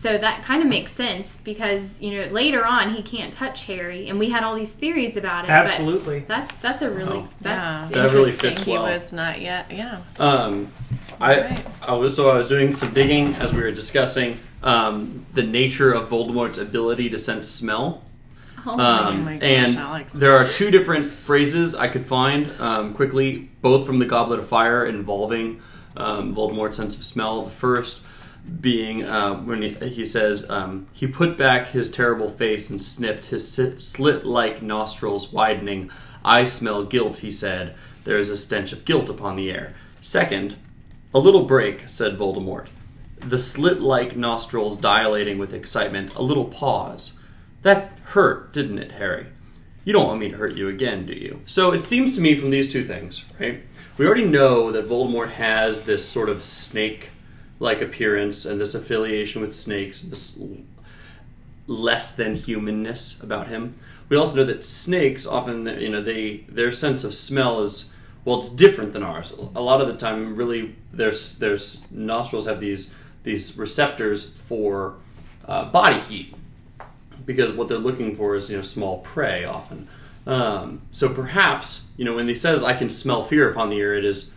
[0.00, 4.08] So that kind of makes sense because you know later on he can't touch Harry,
[4.08, 5.48] and we had all these theories about it.
[5.48, 6.20] but Absolutely.
[6.20, 7.28] that's that's a really Oh.
[7.40, 8.50] that's That really interesting.
[8.56, 9.70] fits He was not yet.
[9.70, 10.00] Yeah.
[10.18, 10.70] Um,
[11.20, 11.66] I, Right.
[11.82, 15.92] I was so I was doing some digging as we were discussing um, the nature
[15.92, 18.02] of Voldemort's ability to sense smell.
[18.66, 19.74] Oh Um, gosh, and
[20.14, 24.48] there are two different phrases I could find um, quickly, both from the Goblet of
[24.48, 25.62] Fire involving
[25.96, 27.42] um, Voldemort's sense of smell.
[27.42, 28.04] The first
[28.60, 33.26] being uh, when he, he says um, he put back his terrible face and sniffed
[33.26, 35.90] his slit-like nostrils widening.
[36.24, 37.76] I smell guilt, he said.
[38.04, 39.74] There is a stench of guilt upon the air.
[40.00, 40.56] Second,
[41.14, 42.66] a little break, said Voldemort.
[43.18, 46.14] The slit-like nostrils dilating with excitement.
[46.14, 47.18] A little pause.
[47.62, 49.26] That hurt, didn't it, Harry?
[49.84, 51.40] You don't want me to hurt you again, do you?
[51.46, 53.62] So it seems to me from these two things, right?
[53.96, 57.10] We already know that Voldemort has this sort of snake
[57.58, 60.38] like appearance and this affiliation with snakes, this
[61.66, 63.78] less than humanness about him.
[64.08, 67.90] We also know that snakes often, you know, they their sense of smell is
[68.24, 69.30] well, it's different than ours.
[69.54, 71.56] A lot of the time, really, their their
[71.92, 72.92] nostrils have these
[73.22, 74.96] these receptors for
[75.46, 76.34] uh, body heat
[77.26, 79.88] because what they're looking for is you know small prey often.
[80.26, 83.94] Um, so perhaps you know when he says I can smell fear upon the air,
[83.94, 84.32] it is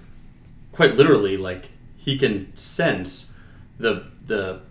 [0.73, 3.35] quite literally like he can sense
[3.79, 4.61] the the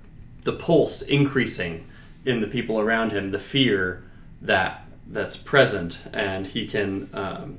[0.42, 1.87] the pulse increasing
[2.24, 4.04] in the people around him, the fear
[4.42, 7.09] that that's present, and he can.
[7.12, 7.59] Um,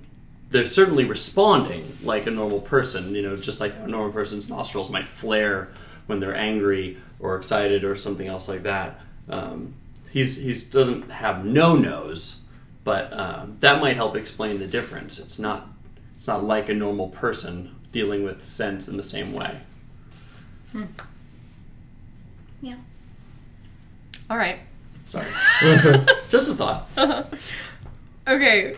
[0.52, 4.90] they're certainly responding like a normal person, you know, just like a normal person's nostrils
[4.90, 5.70] might flare
[6.08, 9.00] when they're angry or excited or something else like that.
[9.30, 9.76] Um,
[10.12, 12.42] he's he's doesn't have no nose,
[12.84, 15.20] but um, that might help explain the difference.
[15.20, 15.68] It's not
[16.18, 19.62] it's not like a normal person dealing with scent in the same way.
[22.62, 22.76] Yeah.
[24.30, 24.60] All right.
[25.06, 25.28] Sorry,
[26.30, 26.90] just a thought.
[28.28, 28.76] Okay.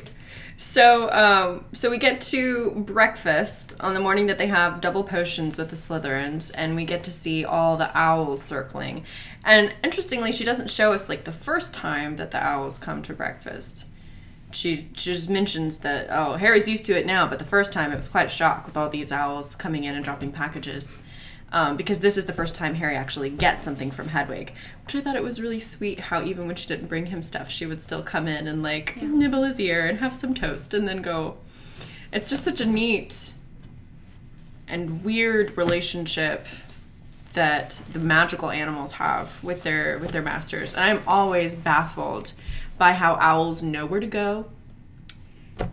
[0.62, 5.58] So, um, so we get to breakfast on the morning that they have double potions
[5.58, 9.04] with the Slytherins, and we get to see all the owls circling.
[9.44, 13.14] And interestingly, she doesn't show us like the first time that the owls come to
[13.14, 13.88] breakfast.
[14.52, 17.92] She, she just mentions that oh Harry's used to it now, but the first time
[17.92, 21.02] it was quite a shock with all these owls coming in and dropping packages.
[21.54, 24.54] Um, because this is the first time Harry actually gets something from Hedwig,
[24.86, 27.50] which I thought it was really sweet how even when she didn't bring him stuff,
[27.50, 30.88] she would still come in and like nibble his ear and have some toast and
[30.88, 31.36] then go.
[32.14, 33.34] It's just such a neat
[34.68, 36.46] and weird relationship
[37.34, 42.32] that the magical animals have with their with their masters, and I'm always baffled
[42.78, 44.46] by how owls know where to go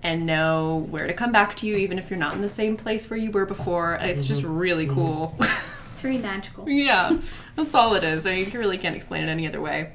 [0.03, 2.77] and know where to come back to you even if you're not in the same
[2.77, 3.95] place where you were before.
[4.01, 5.39] It's just really cool.
[5.93, 6.69] It's very magical.
[6.69, 7.19] yeah,
[7.57, 8.25] that's all it is.
[8.25, 9.95] I mean, you really can't explain it any other way.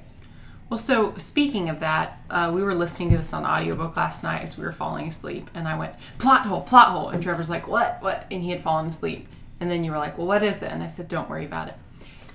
[0.70, 4.42] Well, so speaking of that, uh, we were listening to this on audiobook last night
[4.42, 7.08] as we were falling asleep, and I went, plot hole, plot hole.
[7.08, 8.26] And Trevor's like, what, what?
[8.30, 9.30] And he had fallen asleep.
[9.62, 10.74] And then you were like, well, what is it?
[10.74, 11.76] And I said, don't worry about it.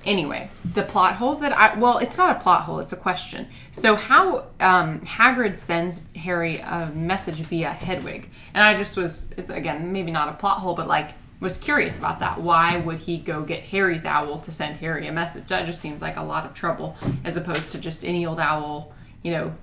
[0.07, 3.49] Anyway, the plot hole that I, well, it's not a plot hole, it's a question.
[3.73, 8.31] So, how um, Hagrid sends Harry a message via Hedwig.
[8.55, 12.21] And I just was, again, maybe not a plot hole, but like, was curious about
[12.21, 12.41] that.
[12.41, 15.47] Why would he go get Harry's owl to send Harry a message?
[15.49, 18.93] That just seems like a lot of trouble as opposed to just any old owl,
[19.23, 19.55] you know.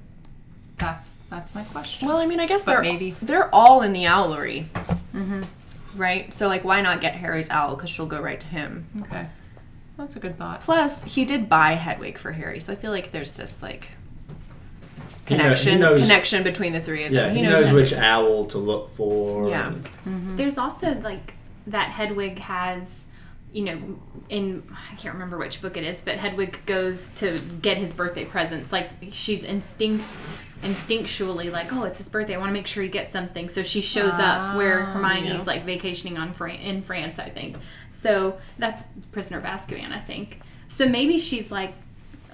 [0.77, 2.07] That's that's my question.
[2.07, 4.65] Well, I mean, I guess But they're maybe- they're all in the owlery,
[5.13, 5.43] mm-hmm.
[5.95, 6.33] right?
[6.33, 7.75] So, like, why not get Harry's owl?
[7.75, 8.85] Because she'll go right to him.
[9.03, 9.27] Okay.
[9.97, 10.61] That's a good thought.
[10.61, 13.89] Plus, he did buy Hedwig for Harry, so I feel like there's this like
[15.27, 17.35] He kno- he connection knows- connection between the three of Yeah, them.
[17.35, 19.49] he, knows, which owl to look for.
[19.49, 19.73] Yeah.
[20.05, 21.33] and- There's also like
[21.67, 23.05] that Hedwig has,
[23.53, 23.79] you know,
[24.29, 28.25] in I can't remember which book it is, but Hedwig goes to get his birthday
[28.25, 28.71] presents.
[28.71, 30.03] Like she's instinct.
[30.63, 32.33] instinctually like, oh, it's his birthday.
[32.33, 33.49] I want to make sure he gets something.
[33.49, 35.43] So she shows up where Ah, Hermione's yeah.
[35.43, 37.57] like vacationing on Fran- in France, I think.
[37.99, 40.41] So that's Prisoner of Azkaban, I think.
[40.67, 41.73] So maybe she's like,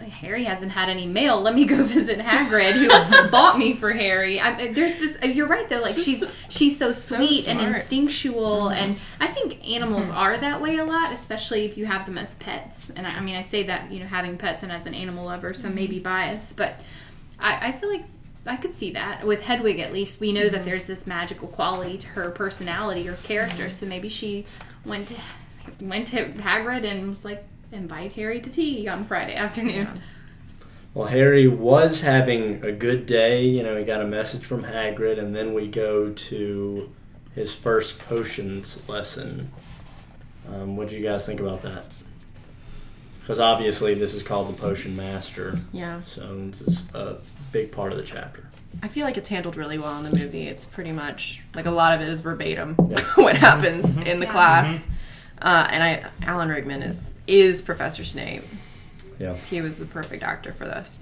[0.09, 1.41] Harry hasn't had any mail.
[1.41, 4.39] Let me go visit Hagrid, who bought me for Harry.
[4.39, 5.17] I, there's this.
[5.23, 5.81] You're right though.
[5.81, 7.75] Like she's she's so sweet and smart.
[7.75, 8.83] instinctual, mm-hmm.
[8.83, 10.17] and I think animals mm-hmm.
[10.17, 12.89] are that way a lot, especially if you have them as pets.
[12.95, 15.25] And I, I mean, I say that you know having pets and as an animal
[15.25, 15.75] lover, so mm-hmm.
[15.75, 16.79] maybe biased, but
[17.39, 18.03] I, I feel like
[18.45, 19.79] I could see that with Hedwig.
[19.79, 23.69] At least we know that there's this magical quality to her personality or character.
[23.69, 24.45] So maybe she
[24.83, 25.15] went to
[25.81, 30.01] went to Hagrid and was like, invite Harry to tea on Friday afternoon.
[30.93, 33.45] Well, Harry was having a good day.
[33.45, 36.91] You know, he got a message from Hagrid, and then we go to
[37.33, 39.49] his first potions lesson.
[40.49, 41.85] Um, what do you guys think about that?
[43.21, 46.01] Because obviously, this is called the Potion Master, Yeah.
[46.05, 47.19] so this is a
[47.53, 48.49] big part of the chapter.
[48.83, 50.47] I feel like it's handled really well in the movie.
[50.47, 52.75] It's pretty much like a lot of it is verbatim
[53.15, 54.31] what happens in the Yeah.
[54.33, 54.91] class.
[55.41, 58.43] Uh, and I, Alan Rickman is is Professor Snape.
[59.19, 59.35] Yeah.
[59.35, 60.99] He was the perfect actor for this.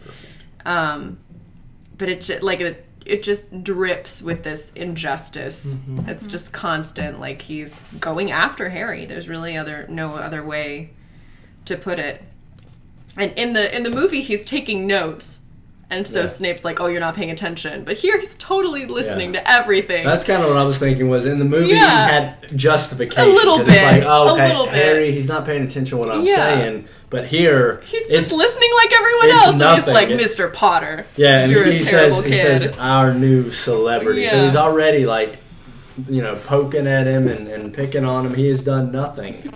[0.66, 1.20] Um,
[1.98, 5.80] but it ju- like it it just drips with this injustice.
[6.08, 7.20] It's just constant.
[7.20, 9.06] Like he's going after Harry.
[9.06, 10.92] There's really other no other way
[11.66, 12.24] to put it.
[13.18, 15.42] And in the in the movie, he's taking notes.
[15.92, 16.26] And so Yeah.
[16.28, 19.40] Snape's like, "Oh, you're not paying attention," but here he's totally listening Yeah.
[19.42, 20.06] to everything.
[20.06, 21.10] That's kind of what I was thinking.
[21.10, 22.06] Was in the movie Yeah.
[22.08, 23.32] he had justification.
[23.32, 24.76] A little 'cause It's like, bit, oh, a okay, little bit.
[24.76, 26.36] Harry, he's not paying attention to what I'm Yeah.
[26.36, 26.86] saying.
[27.10, 29.62] But here, he's it's- just listening like everyone it's else.
[29.62, 30.54] And he's like, It- "Mr.
[30.54, 34.28] Potter, Yeah, and you're he a says terrible he says our new celebrity.
[34.28, 35.38] So he's already like,
[36.08, 38.36] you know, poking at him and, and picking on him.
[38.36, 39.52] He has done nothing.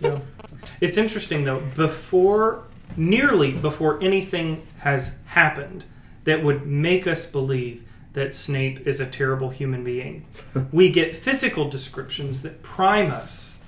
[0.82, 2.62] It's interesting though, before
[2.98, 5.84] nearly before anything has happened
[6.24, 7.84] that would make us believe
[8.14, 10.26] that Snape is a terrible human being,
[10.72, 13.60] we get physical descriptions that prime us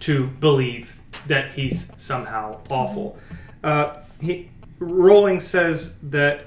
[0.00, 3.18] to believe that he's somehow awful.
[3.62, 6.46] Uh, he, Rowling says that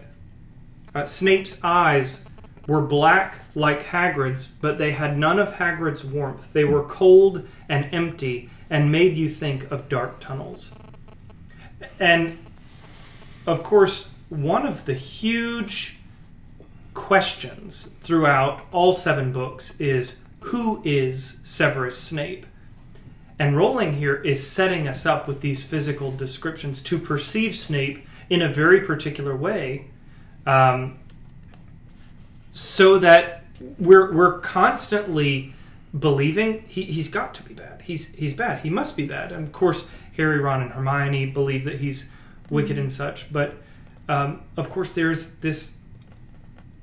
[0.93, 2.23] uh, Snape's eyes
[2.67, 6.51] were black like Hagrid's, but they had none of Hagrid's warmth.
[6.53, 10.75] They were cold and empty and made you think of dark tunnels.
[11.99, 12.37] And
[13.45, 15.97] of course, one of the huge
[16.93, 22.45] questions throughout all seven books is who is Severus Snape?
[23.39, 28.41] And Rowling here is setting us up with these physical descriptions to perceive Snape in
[28.41, 29.85] a very particular way,
[30.45, 30.97] um,
[32.51, 33.43] so that
[33.77, 35.53] we're we're constantly
[35.97, 37.81] believing he, he's got to be bad.
[37.83, 38.61] He's he's bad.
[38.61, 39.31] He must be bad.
[39.31, 39.87] And of course,
[40.17, 42.09] Harry, Ron, and Hermione believe that he's
[42.49, 43.31] wicked and such.
[43.31, 43.55] But
[44.07, 45.79] um, of course, there's this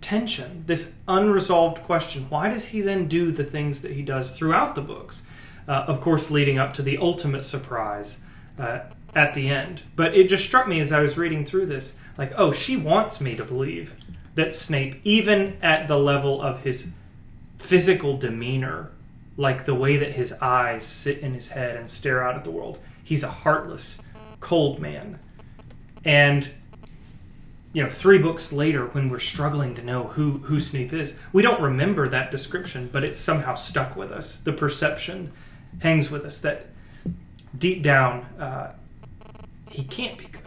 [0.00, 2.26] tension, this unresolved question.
[2.28, 5.22] Why does he then do the things that he does throughout the books?
[5.66, 8.20] Uh, of course, leading up to the ultimate surprise
[8.58, 8.80] uh,
[9.14, 9.82] at the end.
[9.96, 13.20] But it just struck me as I was reading through this, like, oh, she wants
[13.20, 13.96] me to believe
[14.34, 16.92] that Snape, even at the level of his
[17.56, 18.90] physical demeanor,
[19.38, 22.50] like the way that his eyes sit in his head and stare out at the
[22.50, 24.02] world, he's a heartless,
[24.40, 25.18] cold man.
[26.04, 26.50] And
[27.74, 31.42] you know, three books later, when we're struggling to know who who Snape is, we
[31.42, 34.38] don't remember that description, but it's somehow stuck with us.
[34.38, 35.32] The perception
[35.82, 36.66] hangs with us that
[37.58, 38.74] deep down, uh,
[39.68, 40.43] he can't be good.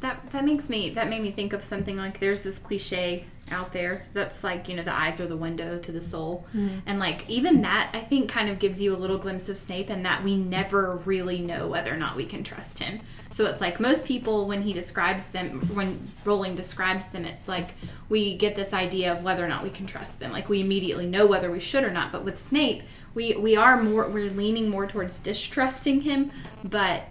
[0.00, 3.72] That that makes me that made me think of something like there's this cliche out
[3.72, 6.78] there that's like you know the eyes are the window to the soul mm-hmm.
[6.86, 9.90] and like even that I think kind of gives you a little glimpse of Snape
[9.90, 13.00] and that we never really know whether or not we can trust him.
[13.30, 17.70] So it's like most people when he describes them when Rowling describes them it's like
[18.08, 20.32] we get this idea of whether or not we can trust them.
[20.32, 22.12] Like we immediately know whether we should or not.
[22.12, 22.82] But with Snape,
[23.14, 26.30] we we are more we're leaning more towards distrusting him,
[26.64, 27.04] but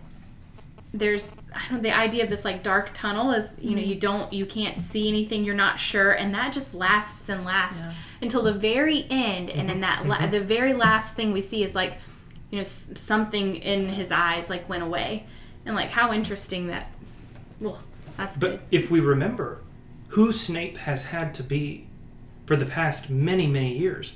[0.93, 3.90] there's I don't the idea of this like dark tunnel is you know mm-hmm.
[3.90, 7.84] you don't you can't see anything you're not sure and that just lasts and lasts
[8.22, 9.82] until the very end and in mm-hmm.
[9.82, 10.32] that la- mm-hmm.
[10.32, 11.97] the very last thing we see is like
[12.52, 15.26] you know s- something in his eyes like went away.
[15.66, 16.91] And like how interesting that
[17.60, 17.80] well
[18.18, 18.60] that's But good.
[18.72, 19.62] if we remember
[20.10, 21.88] who Snape has had to be
[22.45, 24.16] for the past many, many years,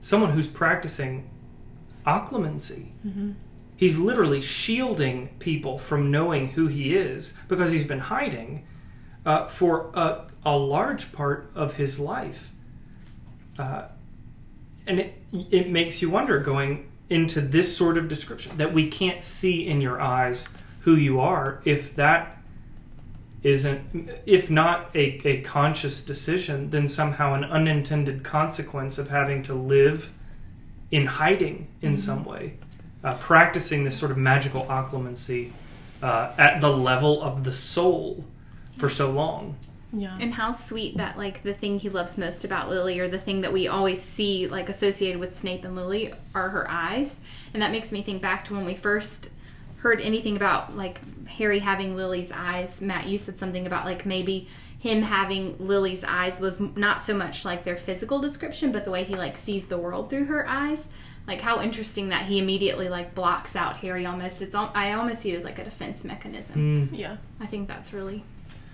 [0.00, 1.28] someone who's practicing
[2.06, 2.92] occlumency.
[3.76, 8.66] He's literally shielding people from knowing who he is because he's been hiding
[9.24, 12.52] uh, for a, a large part of his life.
[13.58, 13.88] Uh,
[14.86, 19.22] and it, it makes you wonder going into this sort of description that we can't
[19.22, 20.48] see in your eyes
[20.80, 22.38] who you are if that
[23.42, 29.54] isn't, if not a, a conscious decision, then somehow an unintended consequence of having to
[29.54, 30.12] live
[30.90, 32.54] in hiding in some way,
[33.06, 35.52] uh, practicing this sort of magical occlumency
[36.02, 38.24] uh, at the level of the soul
[38.76, 39.56] for so long.
[39.92, 40.18] Yeah.
[40.20, 43.42] And how sweet that like the thing he loves most about Lily, or the thing
[43.42, 47.20] that we always see like associated with Snape and Lily, are her eyes,
[47.54, 49.30] and that makes me think back to when we first
[49.78, 52.80] heard anything about like Harry having Lily's eyes.
[52.80, 54.48] Matt, you said something about like maybe
[54.80, 59.04] him having Lily's eyes was not so much like their physical description, but the way
[59.04, 60.88] he like sees the world through her eyes.
[61.26, 64.42] Like how interesting that he immediately like blocks out Harry almost.
[64.42, 66.88] It's all, I almost see it as like a defense mechanism.
[66.88, 66.94] Hmm.
[66.94, 67.16] Yeah.
[67.40, 68.22] I think that's really,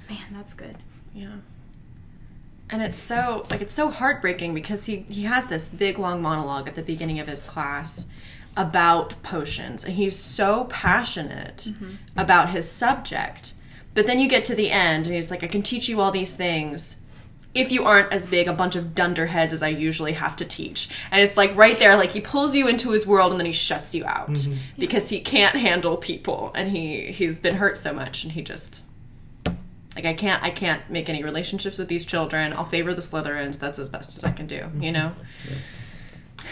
[0.09, 0.77] man, that's good.
[1.15, 1.37] Yeah.
[2.71, 6.69] And it's so like it's so heartbreaking because he he has this big long monologue
[6.69, 8.09] at the beginning of his class
[8.57, 11.95] about potions and he's so passionate mm-hmm.
[12.17, 13.53] about his subject.
[13.95, 16.11] But then you get to the end and he's like I can teach you all
[16.11, 17.02] these things
[17.55, 20.89] if you aren't as big a bunch of dunderheads as I usually have to teach.
[21.11, 23.53] And it's like right there like he pulls you into his world and then he
[23.53, 24.57] shuts you out mm-hmm.
[24.79, 28.83] because he can't handle people and he he's been hurt so much and he just
[29.95, 32.53] like I can't I can't make any relationships with these children.
[32.55, 33.59] I'll favor the Slytherins.
[33.59, 34.93] That's as best as I can do, you mm-hmm.
[34.93, 35.13] know.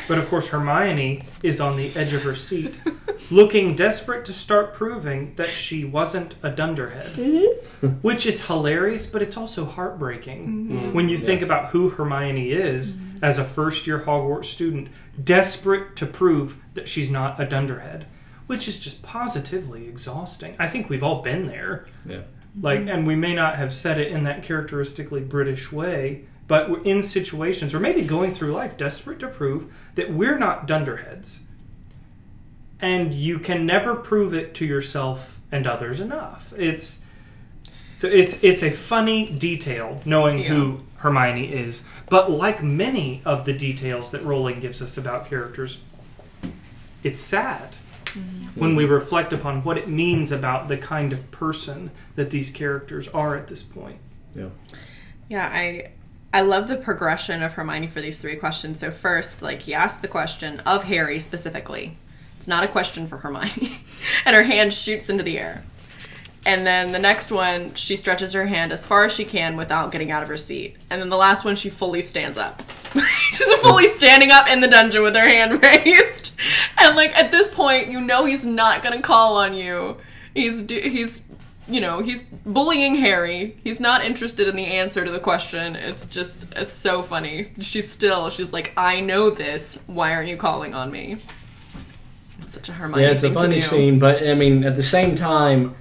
[0.08, 2.74] But of course, Hermione is on the edge of her seat,
[3.30, 7.06] looking desperate to start proving that she wasn't a dunderhead.
[7.16, 7.86] Mm-hmm.
[8.02, 10.92] Which is hilarious, but it's also heartbreaking mm-hmm.
[10.92, 13.24] when you think about who Hermione is mm-hmm.
[13.24, 14.88] as a first year Hogwarts student,
[15.22, 18.06] desperate to prove that she's not a dunderhead,
[18.46, 20.56] which is just positively exhausting.
[20.58, 21.86] I think we've all been there.
[22.06, 22.22] Yeah.
[22.60, 26.82] Like, and we may not have said it in that characteristically British way, but we're
[26.82, 31.44] in situations, or maybe going through life, desperate to prove that we're not dunderheads.
[32.80, 36.52] And you can never prove it to yourself and others enough.
[36.56, 37.04] It's
[37.94, 43.52] so it's it's a funny detail knowing who Hermione is, but like many of the
[43.52, 45.80] details that Rowling gives us about characters,
[47.04, 47.76] it's sad
[48.06, 48.58] mm-hmm.
[48.58, 53.06] when we reflect upon what it means about the kind of person that these characters
[53.06, 53.98] are at this point.
[54.34, 54.48] Yeah.
[55.28, 55.92] Yeah, I
[56.32, 58.78] I love the progression of Hermione for these three questions.
[58.78, 61.96] So first, like he asks the question of Harry specifically.
[62.38, 63.82] It's not a question for Hermione.
[64.24, 65.64] and her hand shoots into the air.
[66.46, 69.92] And then the next one, she stretches her hand as far as she can without
[69.92, 70.76] getting out of her seat.
[70.88, 72.62] And then the last one, she fully stands up.
[73.32, 76.32] She's fully standing up in the dungeon with her hand raised.
[76.78, 79.98] And like at this point, you know he's not gonna call on you.
[80.34, 81.20] He's he's
[81.70, 83.56] you know he's bullying Harry.
[83.64, 85.76] He's not interested in the answer to the question.
[85.76, 87.46] It's just it's so funny.
[87.60, 89.84] She's still she's like I know this.
[89.86, 91.18] Why aren't you calling on me?
[92.42, 93.02] It's such a Hermione.
[93.02, 93.60] Yeah, it's a thing to funny do.
[93.62, 95.74] scene, but I mean, at the same time,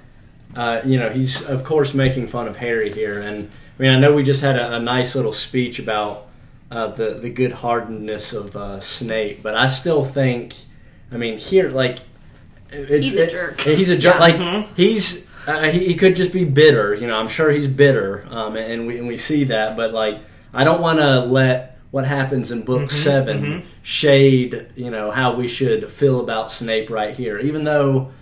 [0.54, 3.98] uh, you know, he's of course making fun of Harry here, and I mean, I
[3.98, 6.28] know we just had a, a nice little speech about
[6.70, 10.54] uh, the the good heartedness of uh, Snape, but I still think,
[11.10, 11.98] I mean, here, like,
[12.70, 13.60] it, He's a it- jerk.
[13.62, 14.14] He's a jerk.
[14.14, 14.20] Yeah.
[14.20, 15.28] Like he's.
[15.46, 17.14] Uh, he, he could just be bitter, you know.
[17.16, 19.76] I'm sure he's bitter, um, and we and we see that.
[19.76, 20.20] But like,
[20.52, 25.48] I don't want to let what happens in book 7 shade, you know, how we
[25.48, 27.38] should feel about Snape right here.
[27.38, 28.12] Even though,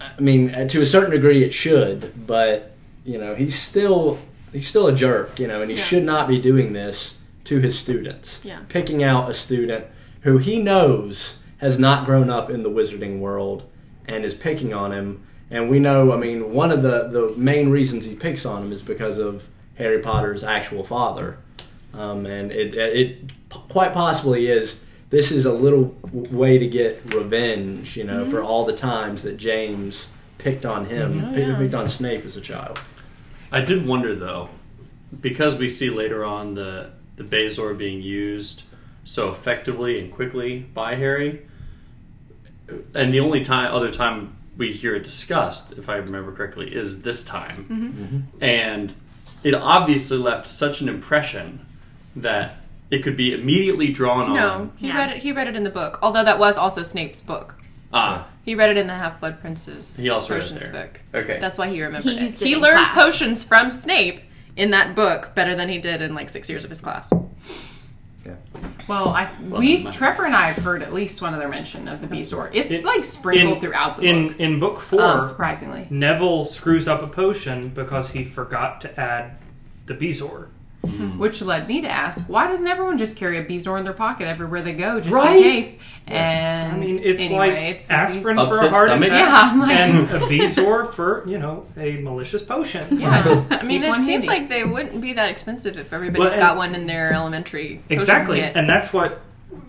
[0.00, 2.12] I mean, to a certain degree, it should.
[2.26, 2.72] But
[3.04, 4.18] you know, he's still
[4.52, 5.82] he's still a jerk, you know, and he Yeah.
[5.82, 8.40] should not be doing this to his students.
[8.44, 8.60] Yeah.
[8.68, 9.86] Picking out a student
[10.22, 13.64] who he knows has not grown up in the wizarding world
[14.06, 15.22] and is picking on him.
[15.50, 18.72] And we know, I mean, one of the, the main reasons he picks on him
[18.72, 21.38] is because of Harry Potter's actual father.
[21.92, 23.32] Um, and it, it
[23.68, 28.42] quite possibly is this is a little w- way to get revenge, you know, for
[28.42, 31.56] all the times that James picked on him, Oh, picked, yeah.
[31.58, 32.80] picked on Snape as a child.
[33.52, 34.48] I did wonder though,
[35.20, 38.64] because we see later on the the Bezoar being used
[39.04, 41.42] so effectively and quickly by Harry,
[42.94, 47.02] and the only time other time we hear it discussed, if I remember correctly, is
[47.02, 48.92] this time, and
[49.42, 51.64] it obviously left such an impression
[52.16, 52.56] that
[52.90, 54.60] it could be immediately drawn No, on.
[54.66, 54.96] No, he Yeah.
[54.98, 55.22] read it.
[55.22, 55.98] He read it in the book.
[56.02, 57.56] Although that was also Snape's book.
[57.92, 60.82] Ah, He read it in the Half Blood Prince's He also read it potions there.
[60.82, 61.00] book.
[61.14, 61.38] okay.
[61.40, 62.22] That's why he remembered He it.
[62.22, 62.94] used it he in learned class.
[62.94, 64.20] potions from Snape
[64.56, 67.10] in that book better than he did in like six years of his class.
[68.88, 72.00] Well, I Well, we Trevor and I have heard at least one other mention of
[72.00, 72.50] the Bezoar.
[72.52, 74.36] It's It- like sprinkled in- throughout the in books.
[74.38, 75.86] in book four, um, surprisingly.
[75.90, 79.32] Neville screws up a potion because he forgot to add
[79.86, 80.46] the Bezoar.
[80.86, 81.18] Hmm.
[81.18, 84.26] which led me to ask, why doesn't everyone just carry a Bezoar in their pocket
[84.26, 85.36] everywhere they go, just Right?
[85.36, 85.78] in case?
[86.06, 89.08] And I mean, it's anyway, like it's aspirin for a heart stomach?
[89.08, 93.00] attack, Yeah, I'm like- and a Bezoar for you know a malicious potion.
[93.00, 94.28] Yeah, just I mean, it seems handy.
[94.28, 97.82] like they wouldn't be that expensive if everybody's Well, and- got one in their elementary.
[97.88, 98.56] Exactly, kit.
[98.56, 99.20] and that's what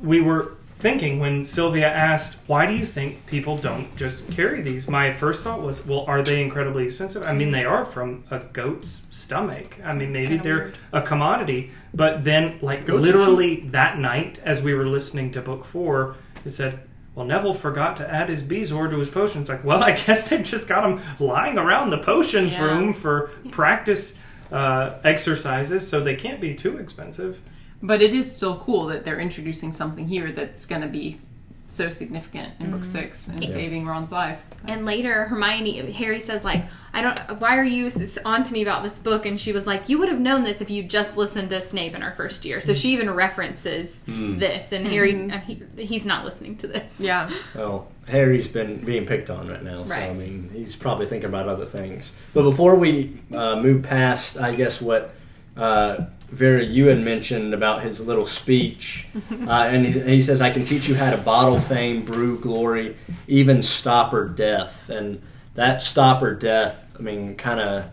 [0.02, 4.88] we were thinking when Sylvia asked, "Why do you think people don't just carry these?"
[4.88, 8.38] My first thought was, "Well, are they incredibly expensive?" I mean, they are from a
[8.54, 9.78] goat's stomach.
[9.84, 10.78] I mean, maybe they're weird.
[10.94, 15.66] a commodity, but then, like Goats literally that night, as we were listening to book
[15.66, 16.82] four, it said.
[17.16, 19.40] Well, Neville forgot to add his Bezoar to his potion.
[19.40, 22.66] It's like, well, I guess they've just got him lying around the potions Yeah.
[22.66, 24.20] room for practice
[24.52, 27.40] uh, exercises, so they can't be too expensive.
[27.86, 31.20] But it is still cool that they're introducing something here that's going to be
[31.68, 34.44] so significant in book six and saving Ron's life.
[34.68, 37.92] And later, Hermione, Harry says, like, I don't, why are you
[38.24, 39.26] on to me about this book?
[39.26, 41.96] And she was like, you would have known this if you just listened to Snape
[41.96, 42.62] in our first year.
[42.62, 44.72] So she even references this.
[44.72, 47.00] And Harry, uh, he, he's not listening to this.
[47.00, 47.30] Yeah.
[47.56, 51.48] Well, Harry's been being picked on right now, so I mean, he's probably thinking about
[51.48, 52.12] other things.
[52.34, 55.16] But before we uh, move past, I guess what
[55.56, 60.50] uh, Vera you had mentioned about his little speech, uh, and he, he says, "I
[60.52, 62.96] can teach you how to bottle fame, brew glory,
[63.28, 65.22] even stopper death." And
[65.56, 67.86] that stopper death, I mean, kind of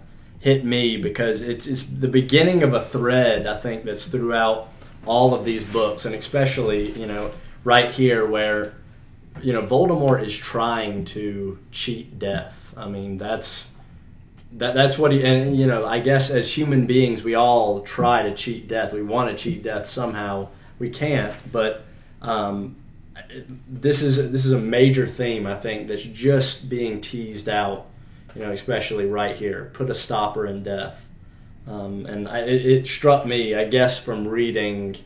[0.43, 4.69] hit me because it's it's the beginning of a thread I think that's throughout
[5.07, 7.31] all of these books, and especially you know
[7.65, 8.75] right here where
[9.41, 12.75] you know Voldemort is trying to cheat death.
[12.77, 13.72] I mean that's
[14.55, 18.23] that that's what he and you know I guess as human beings we all try
[18.23, 18.93] to cheat death.
[18.93, 20.49] We want to cheat death somehow.
[20.79, 21.85] We can't, but
[22.21, 22.77] um,
[23.69, 27.87] this is this is a major theme I think that's just being teased out.
[28.35, 29.71] You know, especially right here.
[29.75, 31.09] Put a stopper in death.
[31.67, 34.97] Um, and I, it, it struck me, I guess, from reading,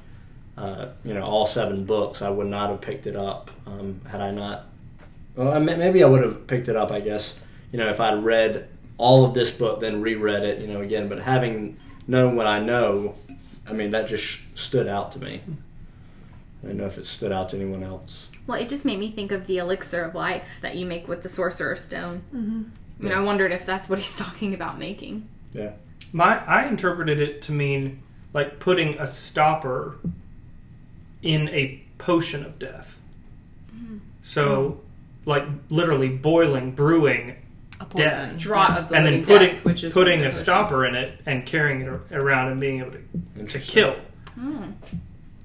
[0.57, 4.21] uh, you know, all seven books, I would not have picked it up um, had
[4.21, 4.67] I not.
[5.35, 7.39] Well, maybe I would have picked it up, I guess,
[7.73, 8.69] you know, if I'd read
[8.99, 11.09] all of this book, then reread it, you know, again.
[11.09, 13.15] But having known what I know,
[13.69, 15.43] I mean, that just sh- stood out to me.
[16.63, 18.29] I don't know if it stood out to anyone else.
[18.47, 21.23] Well, it just made me think of the elixir of life that you make with
[21.23, 22.23] the Sorcerer's Stone.
[22.35, 22.63] Mm-hmm.
[23.05, 25.29] You know, I wondered if that's what he's talking about making.
[25.53, 25.73] Yeah.
[26.13, 29.99] My I interpreted it to mean like putting a stopper
[31.23, 32.99] in a potion of death.
[34.23, 34.81] So,
[35.25, 37.37] like literally boiling, brewing,
[37.81, 38.09] A poison.
[38.09, 38.39] Death.
[38.39, 41.45] Draught of the and then putting death, which is putting a stopper in it and
[41.45, 43.72] carrying it around and being able to, to Interesting.
[43.74, 43.97] kill.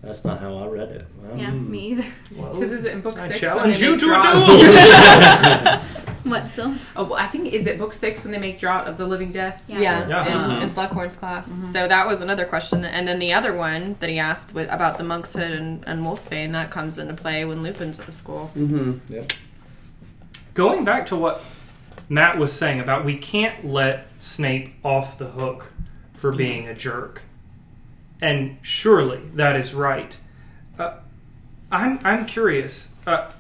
[0.02, 1.06] That's not how I read it.
[1.22, 2.06] Well, Yeah, me either.
[2.36, 3.40] Well, Because is it in book I six?
[3.40, 5.82] challenge when they you make to a draught- duel.
[6.24, 6.78] What, Sil?
[6.96, 9.32] Oh, well, I think is it book six when they make draught of the living
[9.32, 9.60] death?
[9.68, 10.26] Yeah, Yeah.
[10.28, 10.62] In, Uh-huh.
[10.62, 11.52] in Slughorn's class.
[11.72, 12.86] So that was another question.
[12.86, 16.02] And then the other one that he asked with, about the monk's hood and, and
[16.02, 18.52] Wolfsbane, that comes into play when Lupin's at the school.
[18.56, 19.14] Mm-hmm.
[19.14, 19.34] Yep.
[20.54, 21.44] Going back to what
[22.12, 25.72] Matt was saying about we can't let Snape off the hook
[26.14, 27.22] for being a jerk,
[28.20, 30.18] and surely that is right.
[30.78, 30.98] Uh,
[31.72, 32.96] I'm I'm curious.
[33.08, 33.32] Uh,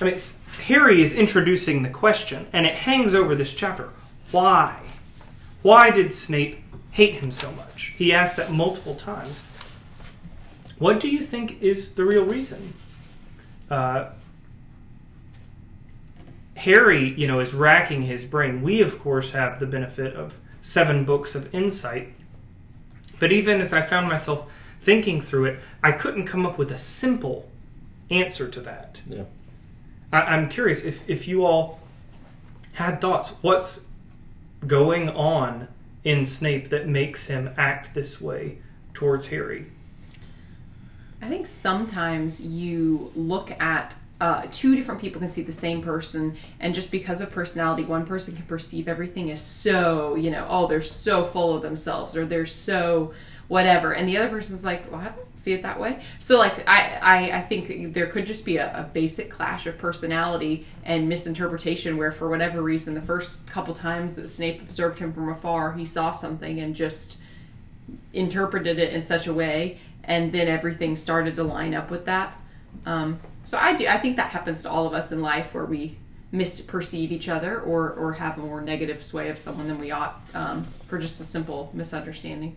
[0.00, 0.18] I mean,
[0.64, 3.90] Harry is introducing the question, and it hangs over this chapter.
[4.32, 4.80] Why?
[5.62, 7.94] Why did Snape hate him so much?
[7.96, 9.44] He asked that multiple times.
[10.78, 12.74] What do you think is the real reason?
[13.70, 14.06] Uh,
[16.60, 18.60] Harry, you know, is racking his brain.
[18.60, 22.12] We, of course, have the benefit of seven books of insight.
[23.18, 24.50] But even as I found myself
[24.82, 27.48] thinking through it, I couldn't come up with a simple
[28.10, 29.00] answer to that.
[29.06, 29.24] Yeah.
[30.12, 31.80] I, I'm curious if, if you all
[32.74, 33.36] had thoughts.
[33.40, 33.86] What's
[34.66, 35.68] going on
[36.04, 38.58] in Snape that makes him act this way
[38.92, 39.66] towards Harry?
[41.22, 46.36] I think sometimes you look at uh, two different people can see the same person,
[46.60, 50.66] and just because of personality, one person can perceive everything as so, you know, oh,
[50.66, 53.12] they're so full of themselves, or they're so
[53.48, 56.00] whatever, and the other person's like, well, I don't see it that way.
[56.20, 59.76] So, like, I, I, I think there could just be a, a basic clash of
[59.76, 65.12] personality and misinterpretation, where for whatever reason, the first couple times that Snape observed him
[65.12, 67.20] from afar, he saw something and just
[68.12, 72.39] interpreted it in such a way, and then everything started to line up with that.
[72.86, 73.86] Um, so I do.
[73.86, 75.96] I think that happens to all of us in life, where we
[76.32, 80.22] misperceive each other or or have a more negative sway of someone than we ought
[80.34, 82.56] um, for just a simple misunderstanding,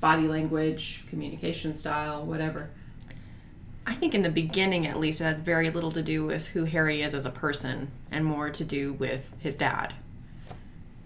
[0.00, 2.70] body language, communication style, whatever.
[3.86, 6.64] I think in the beginning, at least, it has very little to do with who
[6.64, 9.94] Harry is as a person and more to do with his dad.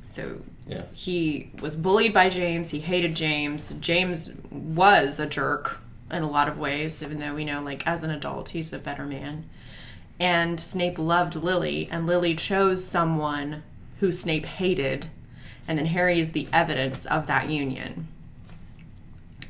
[0.05, 0.83] So Yeah.
[0.93, 2.71] he was bullied by James.
[2.71, 3.73] He hated James.
[3.81, 5.81] James was a jerk
[6.13, 8.79] in a lot of ways, even though we know, like, as an adult, he's a
[8.79, 9.49] better man.
[10.21, 13.63] And Snape loved Lily, and Lily chose someone
[14.01, 15.07] who Snape hated.
[15.67, 18.09] And then Harry is the evidence of that union.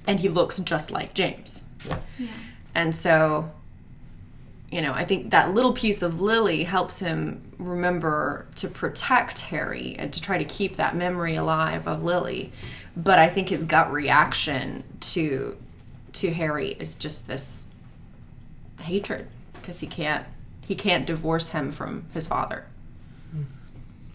[0.06, 1.64] And he looks just like James.
[2.74, 3.50] And so,
[4.70, 9.94] you know, I think that little piece of Lily helps him remember to protect Harry
[9.98, 12.52] and to try to keep that memory alive of Lily.
[12.96, 15.56] But I think his gut reaction to
[16.14, 17.68] to Harry is just this
[18.80, 20.26] hatred because he can't
[20.66, 22.66] he can't divorce him from his father.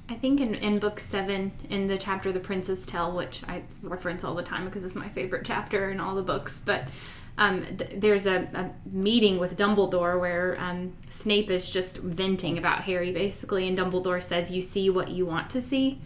[0.10, 4.24] I think in, in book seven, in the chapter The Prince's Tale, which I reference
[4.24, 6.86] all the time because it's my favorite chapter in all the books, but
[7.38, 12.84] um, th- there's a, a meeting with Dumbledore where um, Snape is just venting about
[12.84, 16.00] Harry basically, and Dumbledore says, You see what you want to see.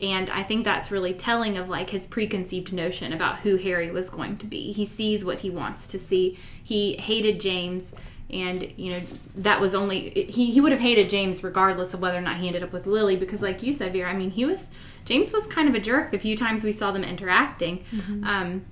[0.00, 4.10] And I think that's really telling of like his preconceived notion about who Harry was
[4.10, 4.72] going to be.
[4.72, 6.38] He sees what he wants to see.
[6.62, 7.92] He hated James,
[8.30, 9.00] and you know
[9.36, 10.52] that was only he.
[10.52, 13.16] He would have hated James regardless of whether or not he ended up with Lily,
[13.16, 14.68] because like you said, Vera, I mean, he was
[15.04, 17.84] James was kind of a jerk the few times we saw them interacting.
[18.24, 18.64] Um,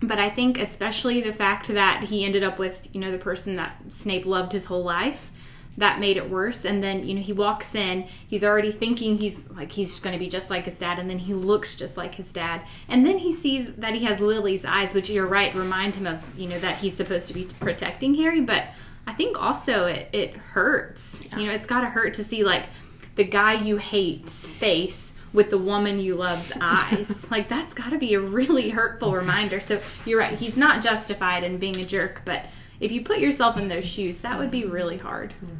[0.00, 3.56] but I think especially the fact that he ended up with you know the person
[3.56, 5.30] that Snape loved his whole life
[5.76, 6.64] that made it worse.
[6.64, 10.18] And then you know he walks in he's already thinking he's like he's going to
[10.18, 12.62] be just like his dad and then he looks just like his dad.
[12.88, 16.38] And then he sees that he has lily's eyes which you're right remind him of
[16.38, 18.40] you know that he's supposed to be protecting harry.
[18.40, 18.66] But
[19.06, 21.22] i think also it, it hurts.
[21.36, 22.66] You know it's got to hurt to see like
[23.14, 27.30] the guy you hate's face with the woman you love's eyes.
[27.30, 29.60] Like that's got to be a really hurtful reminder.
[29.60, 32.44] So you're right he's not justified in being a jerk but
[32.82, 35.50] if you put yourself in those shoes that would be really hard Well,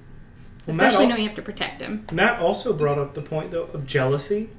[0.69, 3.69] especially al- knowing you have to protect him Matt also brought up the point, though,
[3.73, 4.51] of jealousy.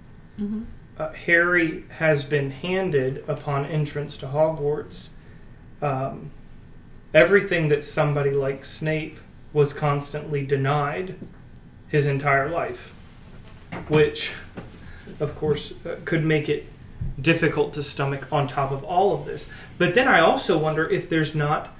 [0.97, 5.09] Uh, Harry has been handed, upon entrance to Hogwarts,
[5.81, 6.29] um,
[7.13, 9.17] everything that somebody like Snape
[9.53, 11.15] was constantly denied
[11.89, 12.93] his entire life,
[13.87, 14.33] which,
[15.19, 16.67] of course, uh, could make it
[17.21, 19.49] difficult to stomach on top of all of this.
[19.77, 21.75] But then I also wonder if there's not,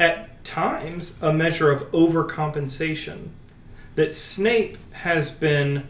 [0.00, 3.28] at times, a measure of overcompensation
[3.94, 5.86] that Snape has been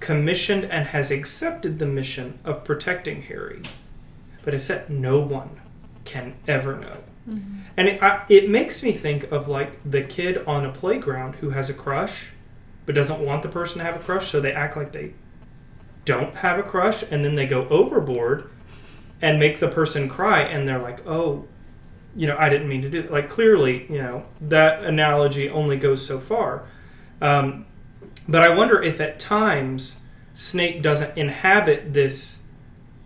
[0.00, 3.62] commissioned and has accepted the mission of protecting Harry,
[4.42, 5.60] but has said no one
[6.04, 6.96] can ever know.
[7.28, 7.58] Mm-hmm.
[7.76, 11.50] And it, I, it makes me think of like the kid on a playground who
[11.50, 12.30] has a crush,
[12.86, 15.12] but doesn't want the person to have a crush, so they act like they
[16.04, 18.50] don't have a crush, and then they go overboard
[19.20, 21.46] and make the person cry, and they're like, oh,
[22.16, 23.12] you know, I didn't mean to do that.
[23.12, 26.64] Like, clearly, you know, that analogy only goes so far.
[27.20, 27.66] Um,
[28.28, 30.00] but I wonder if at times
[30.34, 32.42] Snape doesn't inhabit this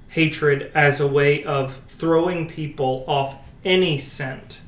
[0.09, 4.61] hatred as a way of throwing people off any scent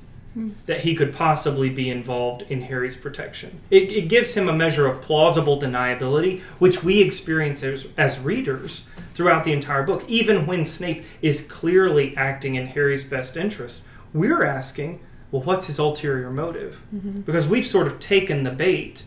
[0.66, 3.60] that he could possibly be involved in Harry's protection.
[3.70, 8.86] It, it gives him a measure of plausible deniability, which we experience as, as readers
[9.14, 10.04] throughout the entire book.
[10.06, 13.82] Even when Snape is clearly acting in Harry's best interest,
[14.12, 15.00] we're asking,
[15.30, 16.82] well, what's his ulterior motive?
[17.24, 19.04] Because we've sort of taken the bait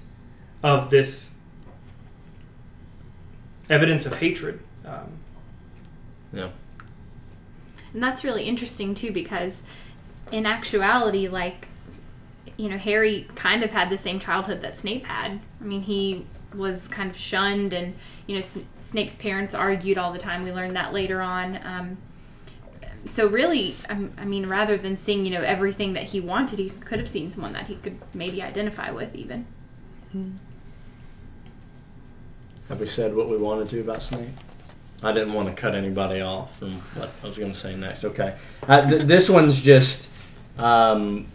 [0.64, 1.36] of this
[3.70, 4.60] evidence of hatred.
[4.86, 5.18] Um,
[6.34, 6.50] Yeah.
[7.94, 9.62] And that's really interesting too because
[10.32, 11.68] in actuality, like,
[12.58, 15.40] you know, Harry kind of had the same childhood that Snape had.
[15.60, 16.26] I mean, he
[16.56, 17.96] was kind of shunned, and,
[18.28, 20.44] you know, S- Snape's parents argued all the time.
[20.44, 21.60] We learned that later on.
[21.66, 21.98] Um,
[23.06, 27.00] so, really, I mean, rather than seeing, you know, everything that he wanted, he could
[27.00, 29.48] have seen someone that he could maybe identify with, even.
[32.70, 34.30] Have we said what we wanted to about Snape?
[35.04, 38.06] I didn't want to cut anybody off from what I was going to say next.
[38.06, 38.36] Okay,
[38.68, 40.10] uh, th- this one's just
[40.60, 41.26] um,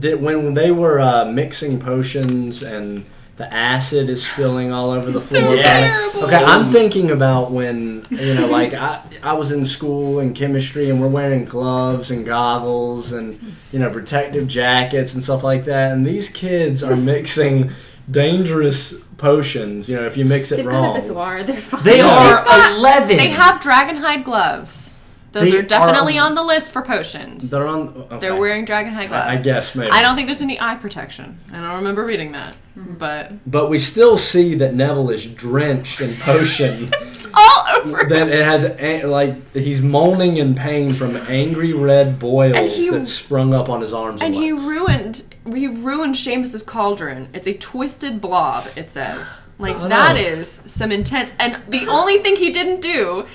[0.00, 3.04] th- when they were uh, mixing potions and
[3.38, 5.54] the acid is spilling all over the floor.
[5.54, 6.20] Yes.
[6.22, 10.90] Okay, I'm thinking about when you know, like I, I was in school in chemistry,
[10.90, 13.40] and we're wearing gloves and goggles and
[13.72, 17.70] you know protective jackets and stuff like that, and these kids are mixing
[18.10, 19.88] dangerous potions.
[19.88, 20.94] You know, if you mix it They've wrong.
[20.98, 21.46] got a Bezoar.
[21.46, 21.82] They're fine.
[21.84, 22.44] They Yeah.
[22.44, 23.16] are eleven.
[23.16, 24.92] They have dragonhide gloves.
[25.32, 27.50] Those They are definitely are- on the list for potions.
[27.50, 27.88] They're on.
[27.88, 28.18] Okay.
[28.18, 29.26] They're wearing dragonhide gloves.
[29.28, 29.90] I, I guess maybe.
[29.92, 31.38] I don't think there's any eye protection.
[31.52, 32.54] I don't remember reading that.
[32.78, 32.94] Mm-hmm.
[32.94, 36.92] But But we still see that Neville is drenched in potion.
[37.34, 38.04] all over.
[38.08, 38.64] then it has
[39.04, 43.92] like he's moaning in pain from angry red boils he- that sprung up on his
[43.92, 45.22] arms and, And he ruined
[45.52, 47.28] he ruined Seamus's cauldron.
[47.34, 49.44] It's a twisted blob, it says.
[49.58, 50.20] Like Oh, that no.
[50.22, 53.26] is some intense and the only thing he didn't do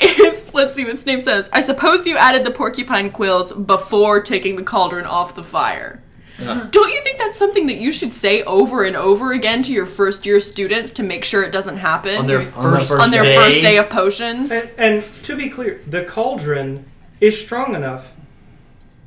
[0.00, 1.50] is let's see what Snape says.
[1.52, 6.02] I suppose you added the porcupine quills before taking the cauldron off the fire.
[6.38, 6.68] Yeah.
[6.70, 9.86] Don't you think that's something that you should say over and over again to your
[9.86, 13.02] first year students to make sure it doesn't happen on their On their first, first
[13.02, 13.36] on their day.
[13.36, 14.52] first day of potions?
[14.52, 16.84] And, and to be clear, the cauldron
[17.20, 18.14] is strong enough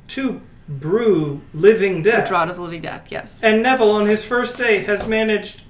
[0.08, 2.12] to brew living death.
[2.12, 2.28] The death.
[2.28, 3.42] Draught of the Living Death, yes.
[3.42, 5.62] And Neville, on his first day, has managed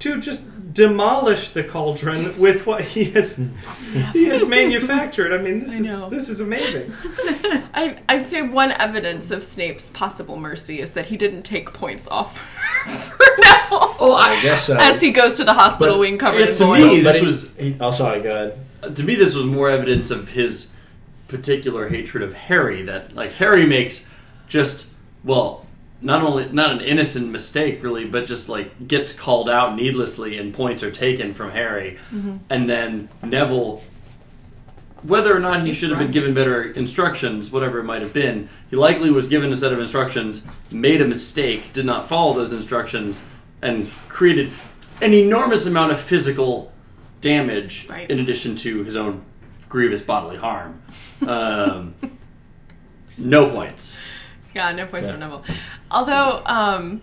[0.00, 3.36] to just demolish the cauldron with what he has
[4.12, 5.32] he has manufactured.
[5.32, 6.08] I mean, this I is know.
[6.10, 6.92] this is amazing.
[7.74, 12.06] I, I'd say one evidence of Snape's possible mercy is that he didn't take points
[12.08, 14.76] off for Neville Oh, I I, guess so.
[14.78, 17.22] as he goes to the hospital But wing covered yes, in to me, But this
[17.22, 18.22] was he- oh, sorry.
[18.22, 18.52] Go
[18.82, 18.96] ahead.
[18.96, 20.72] to me this was more evidence of his
[21.28, 22.82] particular hatred of Harry.
[22.82, 24.08] That like Harry makes
[24.48, 24.88] just
[25.24, 25.66] well,
[26.02, 30.54] not only not an innocent mistake really, but just like gets called out needlessly and
[30.54, 31.98] points are taken from Harry,
[32.48, 33.82] and then Neville.
[35.02, 38.50] Whether or not he should have been given better instructions, whatever it might have been,
[38.68, 42.52] he likely was given a set of instructions, made a mistake, did not follow those
[42.52, 43.22] instructions,
[43.62, 44.50] and created
[45.00, 46.70] an enormous amount of physical
[47.22, 48.10] damage Right.
[48.10, 49.22] in addition to his own
[49.70, 50.82] grievous bodily harm.
[51.26, 51.94] Um,
[53.16, 53.98] no points.
[54.54, 55.14] Yeah, no points Yeah.
[55.14, 55.44] for Neville.
[55.90, 57.02] Although, um,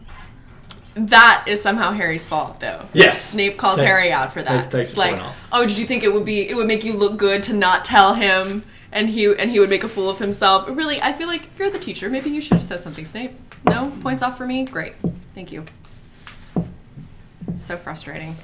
[0.96, 2.86] that is somehow Harry's fault, though.
[2.94, 3.22] Yes.
[3.24, 4.50] Snape calls Take- Harry out for that.
[4.62, 5.36] takes- takes It's like, point off.
[5.52, 7.86] oh, did you think it would be it would make you look good to not
[7.86, 10.66] tell him, and he and he would make a fool of himself?
[10.70, 12.10] Really, I feel like you're the teacher.
[12.10, 13.32] Maybe you should have said something, Snape.
[13.66, 14.66] No points off for me.
[14.66, 14.94] Great,
[15.36, 15.66] thank you.
[17.48, 18.36] It's so frustrating.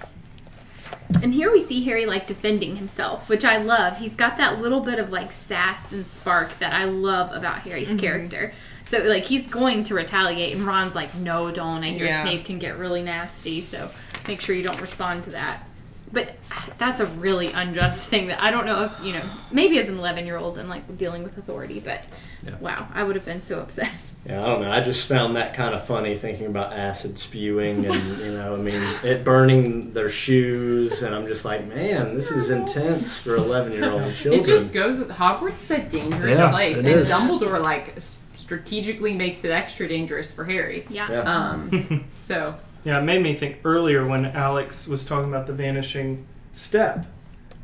[1.22, 3.98] And here we see Harry like defending himself, which I love.
[3.98, 7.88] He's got that little bit of like sass and spark that I love about Harry's
[7.88, 7.98] Mm-hmm.
[8.00, 8.54] character.
[8.94, 12.22] So like he's going to retaliate, and Ron's like, "No, don't." I hear Yeah.
[12.22, 13.90] Snape can get really nasty, so
[14.28, 15.68] make sure you don't respond to that.
[16.12, 19.24] But uh, that's a really unjust thing that I don't know if you know.
[19.52, 22.06] Maybe as an eleven-year-old and like dealing with authority, but
[22.46, 22.56] Yeah.
[22.60, 23.92] wow, I would have been so upset.
[24.26, 24.72] Yeah, I don't know.
[24.72, 28.58] I just found that kind of funny thinking about acid spewing and, you know, I
[28.58, 31.04] mean, it burning their shoes.
[31.04, 34.42] And I'm just like, man, this is intense for 11 year old children.
[34.42, 37.12] It just goes with Hogwarts is a dangerous Yeah, place, it and is.
[37.12, 37.96] Dumbledore like
[38.36, 40.88] strategically makes it extra dangerous for Harry.
[40.90, 41.12] Yeah.
[41.12, 41.22] Yeah.
[41.50, 42.56] Um, so
[42.86, 47.08] Yeah, it made me think earlier when Alex was talking about the vanishing step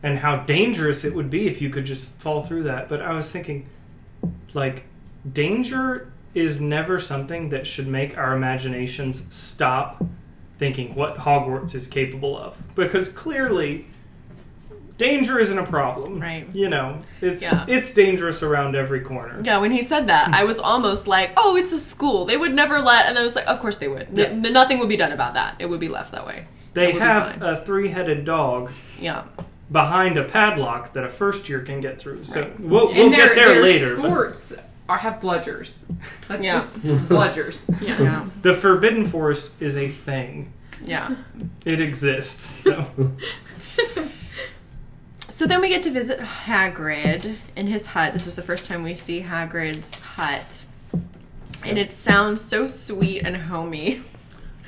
[0.03, 2.89] and how dangerous it would be if you could just fall through that.
[2.89, 3.67] But I was thinking,
[4.53, 4.83] like,
[5.31, 10.03] danger is never something that should make our imaginations stop
[10.57, 12.61] thinking what Hogwarts is capable of.
[12.75, 13.87] Because clearly,
[14.97, 16.19] danger isn't a problem.
[16.19, 16.45] Right.
[16.53, 17.65] You know, it's Yeah.
[17.67, 19.39] it's dangerous around every corner.
[19.43, 22.25] Yeah, when he said that, I was almost like, "Oh, it's a school.
[22.25, 24.19] They would never let." And I was like, "Of course they would.
[24.19, 25.55] N- nothing would be done about that.
[25.59, 28.71] It would be left that way." They That would be have a three-headed dog
[29.01, 29.23] Yeah.
[29.71, 32.25] behind a padlock that a first year can get through.
[32.25, 32.59] So Right.
[32.59, 33.97] we'll, we'll get there later.
[33.97, 34.59] but
[34.89, 35.89] are have bludgers.
[36.27, 36.53] That's Yeah.
[36.55, 37.69] just bludgers.
[37.81, 38.01] Yeah.
[38.01, 38.25] Yeah.
[38.41, 40.51] the Forbidden Forest is a thing.
[40.83, 41.15] Yeah.
[41.65, 42.63] It exists.
[42.63, 42.85] So.
[45.29, 48.11] So then we get to visit Hagrid in his hut.
[48.11, 50.65] This is the first time we see Hagrid's hut.
[51.65, 54.01] And it sounds so sweet and homey.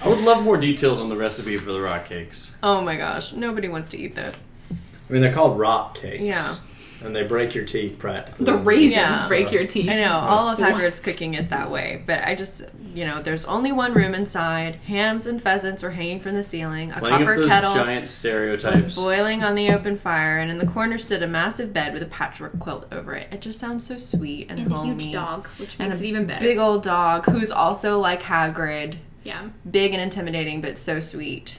[0.01, 2.55] I would love more details on the recipe for the rock cakes.
[2.63, 4.43] Oh my gosh, nobody wants to eat this.
[4.71, 6.23] I mean, they're called rock cakes.
[6.23, 6.55] Yeah.
[7.03, 8.45] And they break your teeth practically.
[8.45, 9.27] The raisins Yeah.
[9.27, 9.89] break your teeth.
[9.89, 10.73] I know, all of What?
[10.75, 12.03] Hagrid's cooking is that way.
[12.05, 14.75] But I just, you know, there's only one room inside.
[14.87, 16.91] Hams and pheasants are hanging from the ceiling.
[16.91, 20.57] A Playing up copper those kettle giant was boiling on the open fire, and in
[20.59, 23.27] the corner stood a massive bed with a patchwork quilt over it.
[23.31, 25.03] It just sounds so sweet and, And a homey.
[25.03, 26.41] huge dog, which makes a it even better.
[26.41, 29.49] big old dog who's also like Hagrid, yeah.
[29.69, 31.57] big and intimidating, but so sweet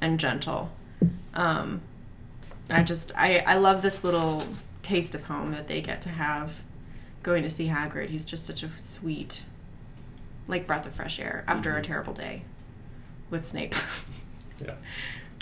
[0.00, 0.70] and gentle.
[1.34, 1.82] Um,
[2.70, 4.42] I just I I love this little
[4.82, 6.62] taste of home that they get to have
[7.22, 8.08] going to see Hagrid.
[8.08, 9.44] He's just such a sweet,
[10.48, 12.42] like breath of fresh air after a terrible day
[13.30, 13.74] with Snape.
[14.64, 14.74] Yeah.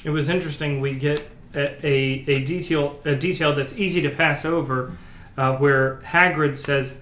[0.02, 0.80] It was interesting.
[0.80, 4.96] We get a, a, a detail a detail that's easy to pass over,
[5.36, 7.00] uh, where Hagrid says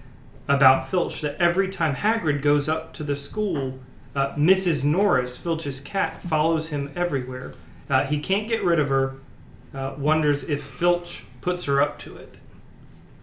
[0.49, 3.79] about Filch that every time Hagrid goes up to the school,
[4.15, 4.83] uh, Mrs.
[4.83, 7.53] Norris, Filch's cat, follows him everywhere.
[7.89, 9.15] Uh, he can't get rid of her.
[9.73, 12.35] Uh, wonders if Filch puts her up to it.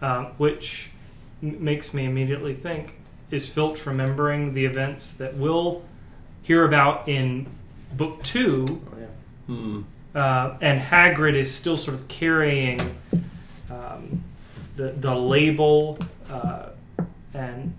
[0.01, 0.91] uh, which
[1.41, 2.99] m- makes me immediately think
[3.31, 5.81] is Filch remembering the events that we'll
[6.43, 7.47] hear about in
[7.93, 9.05] book two, Oh, yeah.
[9.47, 9.81] Hmm.
[10.13, 12.79] uh, and Hagrid is still sort of carrying
[13.71, 14.23] um,
[14.75, 15.97] the the label
[16.29, 16.69] uh,
[17.33, 17.73] and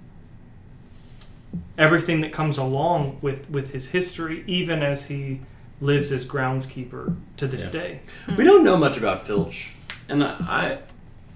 [1.77, 5.41] everything that comes along with with his history, even as he
[5.81, 7.81] lives as groundskeeper to this Yeah.
[7.81, 8.01] day.
[8.37, 9.71] We don't know much about Filch,
[10.09, 10.29] and I,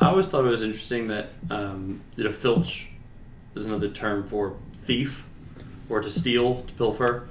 [0.01, 2.89] I, I always thought it was interesting that um, you know Filch
[3.55, 5.25] is another term for thief
[5.89, 7.29] or to steal, to pilfer,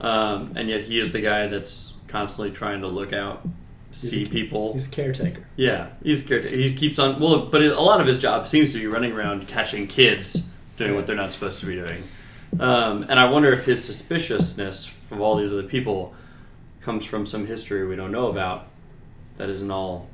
[0.00, 3.46] um, and yet he is the guy that's constantly trying to look out,
[3.90, 4.72] see a- people.
[4.74, 5.46] He's a caretaker.
[5.56, 6.44] Yeah, he's scared.
[6.44, 7.18] He keeps on.
[7.20, 10.94] Well, but a lot of his job seems to be running around catching kids doing
[10.94, 12.02] what they're not supposed to be doing.
[12.60, 16.14] Um, and I wonder if his suspiciousness of all these other people
[16.82, 18.66] comes from some history we don't know about
[19.38, 20.08] that isn't all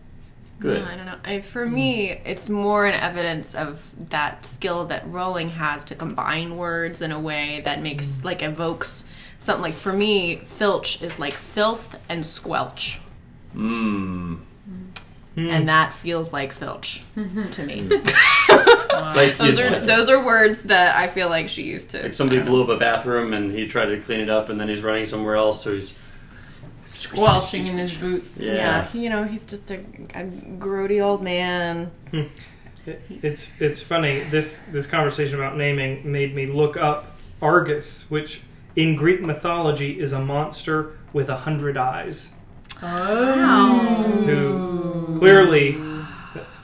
[0.59, 0.81] good.
[0.81, 1.19] Yeah, I don't know.
[1.25, 6.57] I, for me, it's more an evidence of that skill that Rowling has to combine
[6.57, 8.25] words in a way that makes mm.
[8.25, 9.63] like evokes something.
[9.63, 13.01] Like for me, filch is like filth and squelch,
[13.55, 14.39] Mm.
[15.35, 15.51] Hmm.
[15.51, 17.03] and that feels like filch
[17.53, 17.89] to me.
[17.91, 18.75] Hmm.
[18.99, 22.03] Like those are those are words that I feel like she used to.
[22.03, 24.69] like somebody blew up a bathroom and he tried to clean it up and then
[24.69, 25.99] he's running somewhere else, so he's
[26.89, 28.39] Squelching in his boots.
[28.39, 28.55] Yeah.
[28.55, 29.77] Yeah, you know, he's just a,
[30.15, 30.25] a
[30.59, 31.91] grody old man.
[32.11, 32.23] Hmm.
[32.87, 38.43] It, it's it's funny this this conversation about naming made me look up Argus, which
[38.77, 42.33] in Greek mythology is a monster with a hundred eyes,
[42.83, 43.79] Oh.
[44.27, 45.73] who clearly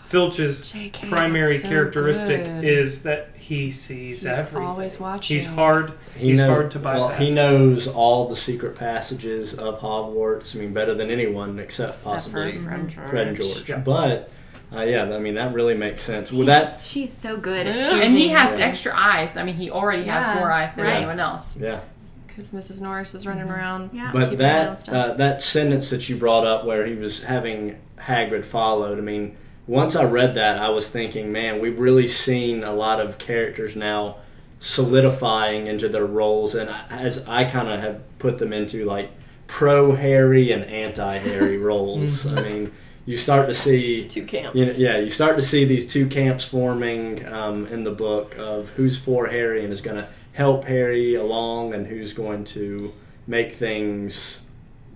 [0.05, 2.65] Filch's JK, primary so characteristic good.
[2.65, 4.67] is that he sees He's everything.
[4.67, 5.35] always watching.
[5.37, 5.93] He's hard.
[6.17, 7.21] He he's know- hard to well, bypass.
[7.21, 10.57] he knows all the secret passages of Hogwarts.
[10.57, 13.09] I mean, better than anyone except, Except possibly Fred George.
[13.11, 13.69] Fred and George.
[13.69, 13.79] Yeah.
[13.79, 14.31] But
[14.75, 16.33] uh, yeah, I mean that really makes sense.
[16.33, 18.03] Well, that She's so good at choosing.
[18.03, 18.65] And he has Yeah.
[18.67, 19.37] extra eyes.
[19.37, 20.97] I mean, he already has Yeah, more eyes than right.
[20.97, 21.59] anyone else.
[21.61, 21.81] yeah.
[22.27, 22.83] because Mrs.
[22.83, 23.91] Norris is running around.
[23.93, 24.11] Yeah.
[24.13, 26.95] But keeping an eye on that uh, that sentence that you brought up, where he
[26.95, 29.37] was having Hagrid followed, I mean,
[29.67, 33.75] once I read that, I was thinking, man, we've really seen a lot of characters
[33.77, 34.17] now
[34.61, 39.11] solidifying into their roles, and as I kind of have put them into like
[39.47, 42.27] pro Harry and anti Harry roles.
[42.27, 42.73] I mean,
[43.07, 44.59] you start to see It's two camps.
[44.59, 48.37] you know, yeah, you start to see these two camps forming um, in the book
[48.39, 52.93] of who's for Harry and is going to help Harry along, and who's going to
[53.27, 54.41] make things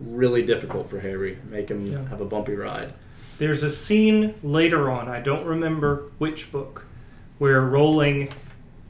[0.00, 2.08] really difficult for Harry, make him Yeah.
[2.08, 2.92] have a bumpy ride.
[3.38, 6.84] There's a scene later on, I don't remember which book,
[7.38, 8.30] where Rowling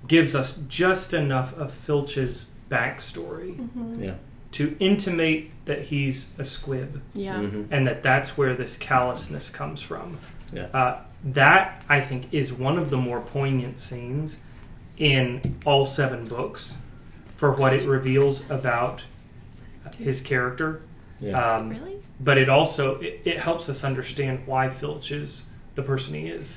[0.07, 3.69] gives us just enough of Filch's backstory
[3.99, 4.15] Yeah,
[4.53, 7.41] to intimate that he's a squib Yeah.
[7.43, 10.19] hmm and that that's where this callousness comes from.
[10.53, 10.69] Yeah.
[10.73, 14.41] Uh, that, I think, is one of the more poignant scenes
[14.97, 16.79] in all seven books
[17.37, 19.03] for what it reveals about
[19.99, 20.81] his character.
[21.21, 21.39] yeah.
[21.57, 21.98] Um, really?
[22.21, 26.57] But it also it, it helps us understand why Filch is the person he is.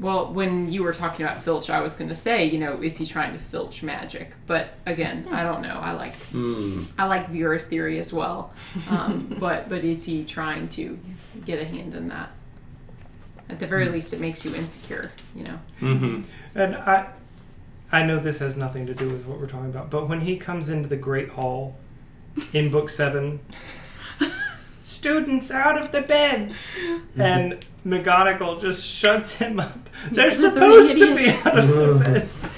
[0.00, 2.96] Well, when you were talking about Filch, I was going to say, you know, is
[2.96, 4.32] he trying to filch magic?
[4.46, 5.76] But again, I don't know.
[5.82, 6.88] I like Mm.
[6.96, 8.52] I like Vera's theory as well.
[8.88, 10.98] Um, but but is he trying to
[11.44, 12.30] get a hand in that?
[13.48, 15.10] At the very least, it makes you insecure.
[15.34, 15.58] You know.
[15.80, 16.20] hmm
[16.54, 17.08] And I
[17.90, 20.36] I know this has nothing to do with what we're talking about, but when he
[20.36, 21.76] comes into the Great Hall
[22.52, 23.40] in book seven,
[24.98, 26.74] students out of the beds,
[27.16, 29.88] and McGonagall just shuts him up.
[30.10, 32.54] They're Because of the supposed to be out of the beds.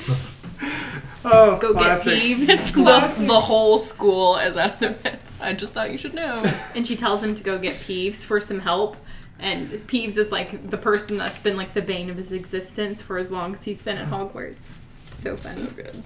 [1.23, 2.19] Oh, Go classic.
[2.19, 3.19] get Peeves.
[3.19, 5.23] the, the whole school is out of their beds.
[5.41, 6.43] I just thought you should know.
[6.75, 8.97] and she tells him to go get Peeves for some help.
[9.39, 13.19] And Peeves is like the person that's been like the bane of his existence for
[13.19, 14.57] as long as he's been at Hogwarts.
[15.23, 15.65] So funny.
[15.65, 16.03] So good.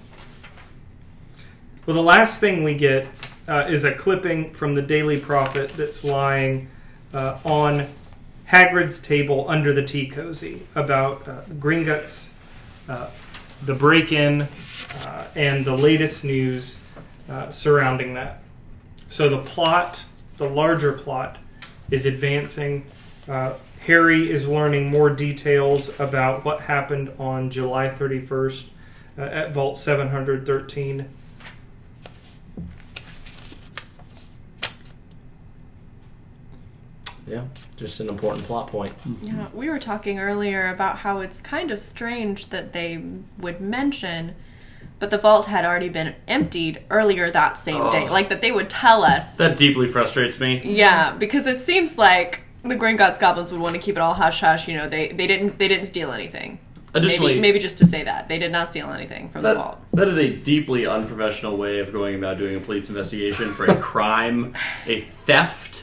[1.85, 3.07] Well, the last thing we get
[3.47, 6.69] uh, is a clipping from the Daily Prophet that's lying
[7.13, 7.87] uh, on
[8.49, 12.31] Hagrid's table under the tea cozy about uh, Gringotts,
[12.87, 13.09] uh,
[13.63, 14.47] the break-in,
[15.03, 16.79] uh, and the latest news
[17.29, 18.41] uh, surrounding that.
[19.09, 20.05] So the plot,
[20.37, 21.37] the larger plot,
[21.89, 22.85] is advancing.
[23.85, 28.69] Harry is learning more details about what happened on July 31st
[29.17, 31.07] uh, at Vault 713.
[37.27, 37.45] Yeah,
[37.75, 38.93] just an important plot point.
[39.21, 43.03] Yeah, we were talking earlier about how it's kind of strange that they
[43.39, 44.35] would mention,
[44.99, 48.09] but the vault had already been emptied earlier that same day.
[48.09, 49.37] Like that they would tell us.
[49.37, 50.61] That deeply frustrates me.
[50.63, 54.41] Yeah, because it seems like the Gringotts goblins would want to keep it all hush
[54.41, 54.67] hush.
[54.67, 56.59] You know, they they didn't they didn't steal anything.
[56.93, 59.79] Additionally, maybe, maybe just to say that they did not steal anything from the vault.
[59.93, 63.75] that is a deeply unprofessional way of going about doing a police investigation for a
[63.81, 64.55] crime.
[64.85, 65.74] a theft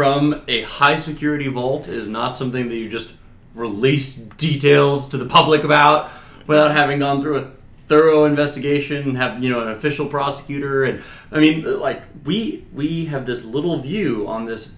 [0.00, 3.12] from a high security vault is not something that you just
[3.54, 6.10] release details to the public about
[6.46, 7.50] without having gone through a
[7.86, 10.84] thorough investigation and have you know an official prosecutor.
[10.84, 14.74] And I mean like we we have this little view on this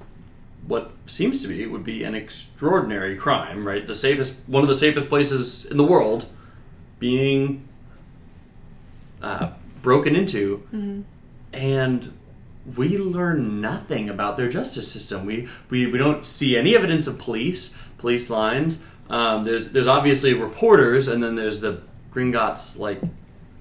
[0.66, 3.86] what seems to be would be an extraordinary crime, right?
[3.86, 6.26] The safest, one of the safest places in the world,
[6.98, 7.68] being
[9.22, 9.52] uh,
[9.82, 10.66] broken into,
[11.52, 12.12] and
[12.76, 15.26] we learn nothing about their justice system.
[15.26, 18.82] We, we we don't see any evidence of police, police lines.
[19.10, 21.82] Um, there's there's obviously reporters, and then there's the
[22.14, 23.00] Gringotts like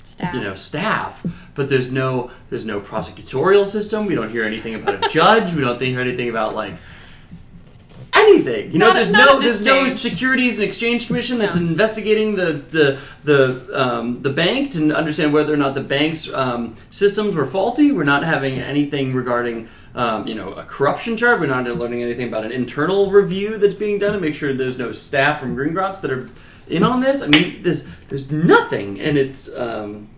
[0.04, 0.36] Staff.
[0.36, 1.26] you know staff
[1.56, 5.62] but there's no there's no prosecutorial system we don't hear anything about a judge we
[5.62, 6.76] don't hear anything about like
[8.22, 8.72] anything.
[8.72, 11.56] You know Not- there's not no at this there's no securities and exchange commission that's
[11.58, 11.68] No.
[11.68, 16.76] investigating the the the um, the bank to understand whether or not the bank's um,
[16.90, 17.92] systems were faulty.
[17.92, 22.28] We're not having anything regarding um, you know a corruption charge we're not learning anything
[22.28, 26.00] about an internal review that's being done to make sure there's no staff from Gringotts
[26.02, 26.28] that are
[26.68, 27.24] in on this.
[27.24, 30.10] I mean there's there's nothing and it's um,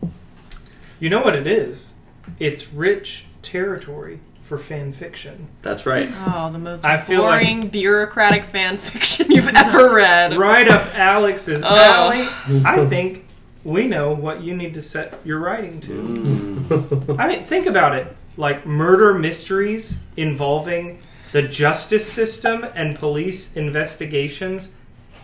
[0.99, 1.95] You know what it is?
[2.39, 5.47] It's rich territory for fan fiction.
[5.61, 10.35] that's right Oh, the most I feel like- boring bureaucratic fan fiction you've ever read.
[10.37, 11.67] Right up Alex's Oh.
[11.75, 12.27] alley.
[12.65, 13.25] I think
[13.63, 15.93] we know what you need to set your writing to.
[15.93, 17.19] Mm.
[17.19, 18.15] I mean, think about it.
[18.35, 20.99] Like murder mysteries involving
[21.31, 24.73] the justice system and police investigations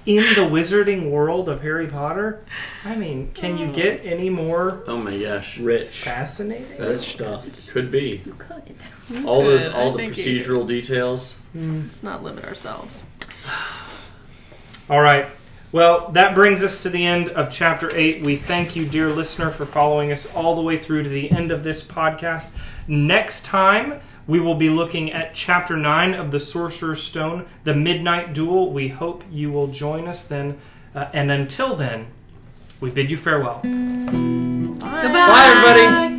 [0.06, 2.44] in the wizarding world of Harry Potter.
[2.84, 4.08] I mean, can you get hmm.
[4.08, 6.04] any more oh my gosh Rich.
[6.04, 6.80] fascinating?
[6.80, 7.70] Rich stuff.
[7.70, 9.26] could be You could.
[9.26, 9.76] all those could.
[9.76, 11.88] all I the think you procedural details hmm.
[11.88, 13.08] Let's not limit ourselves.
[14.90, 15.28] All right.
[15.72, 18.24] Well, that brings us to the end of chapter 8.
[18.24, 21.52] We thank you, dear listener, for following us all the way through to the end
[21.52, 22.50] of this podcast.
[22.88, 28.32] Next time, we will be looking at chapter 9 of The Sorcerer's Stone, The Midnight
[28.32, 28.72] Duel.
[28.72, 30.60] We hope you will join us then.
[30.94, 32.06] Uh, and until then,
[32.80, 33.62] we bid you farewell.
[33.64, 35.10] Goodbye.
[35.12, 36.19] bye everybody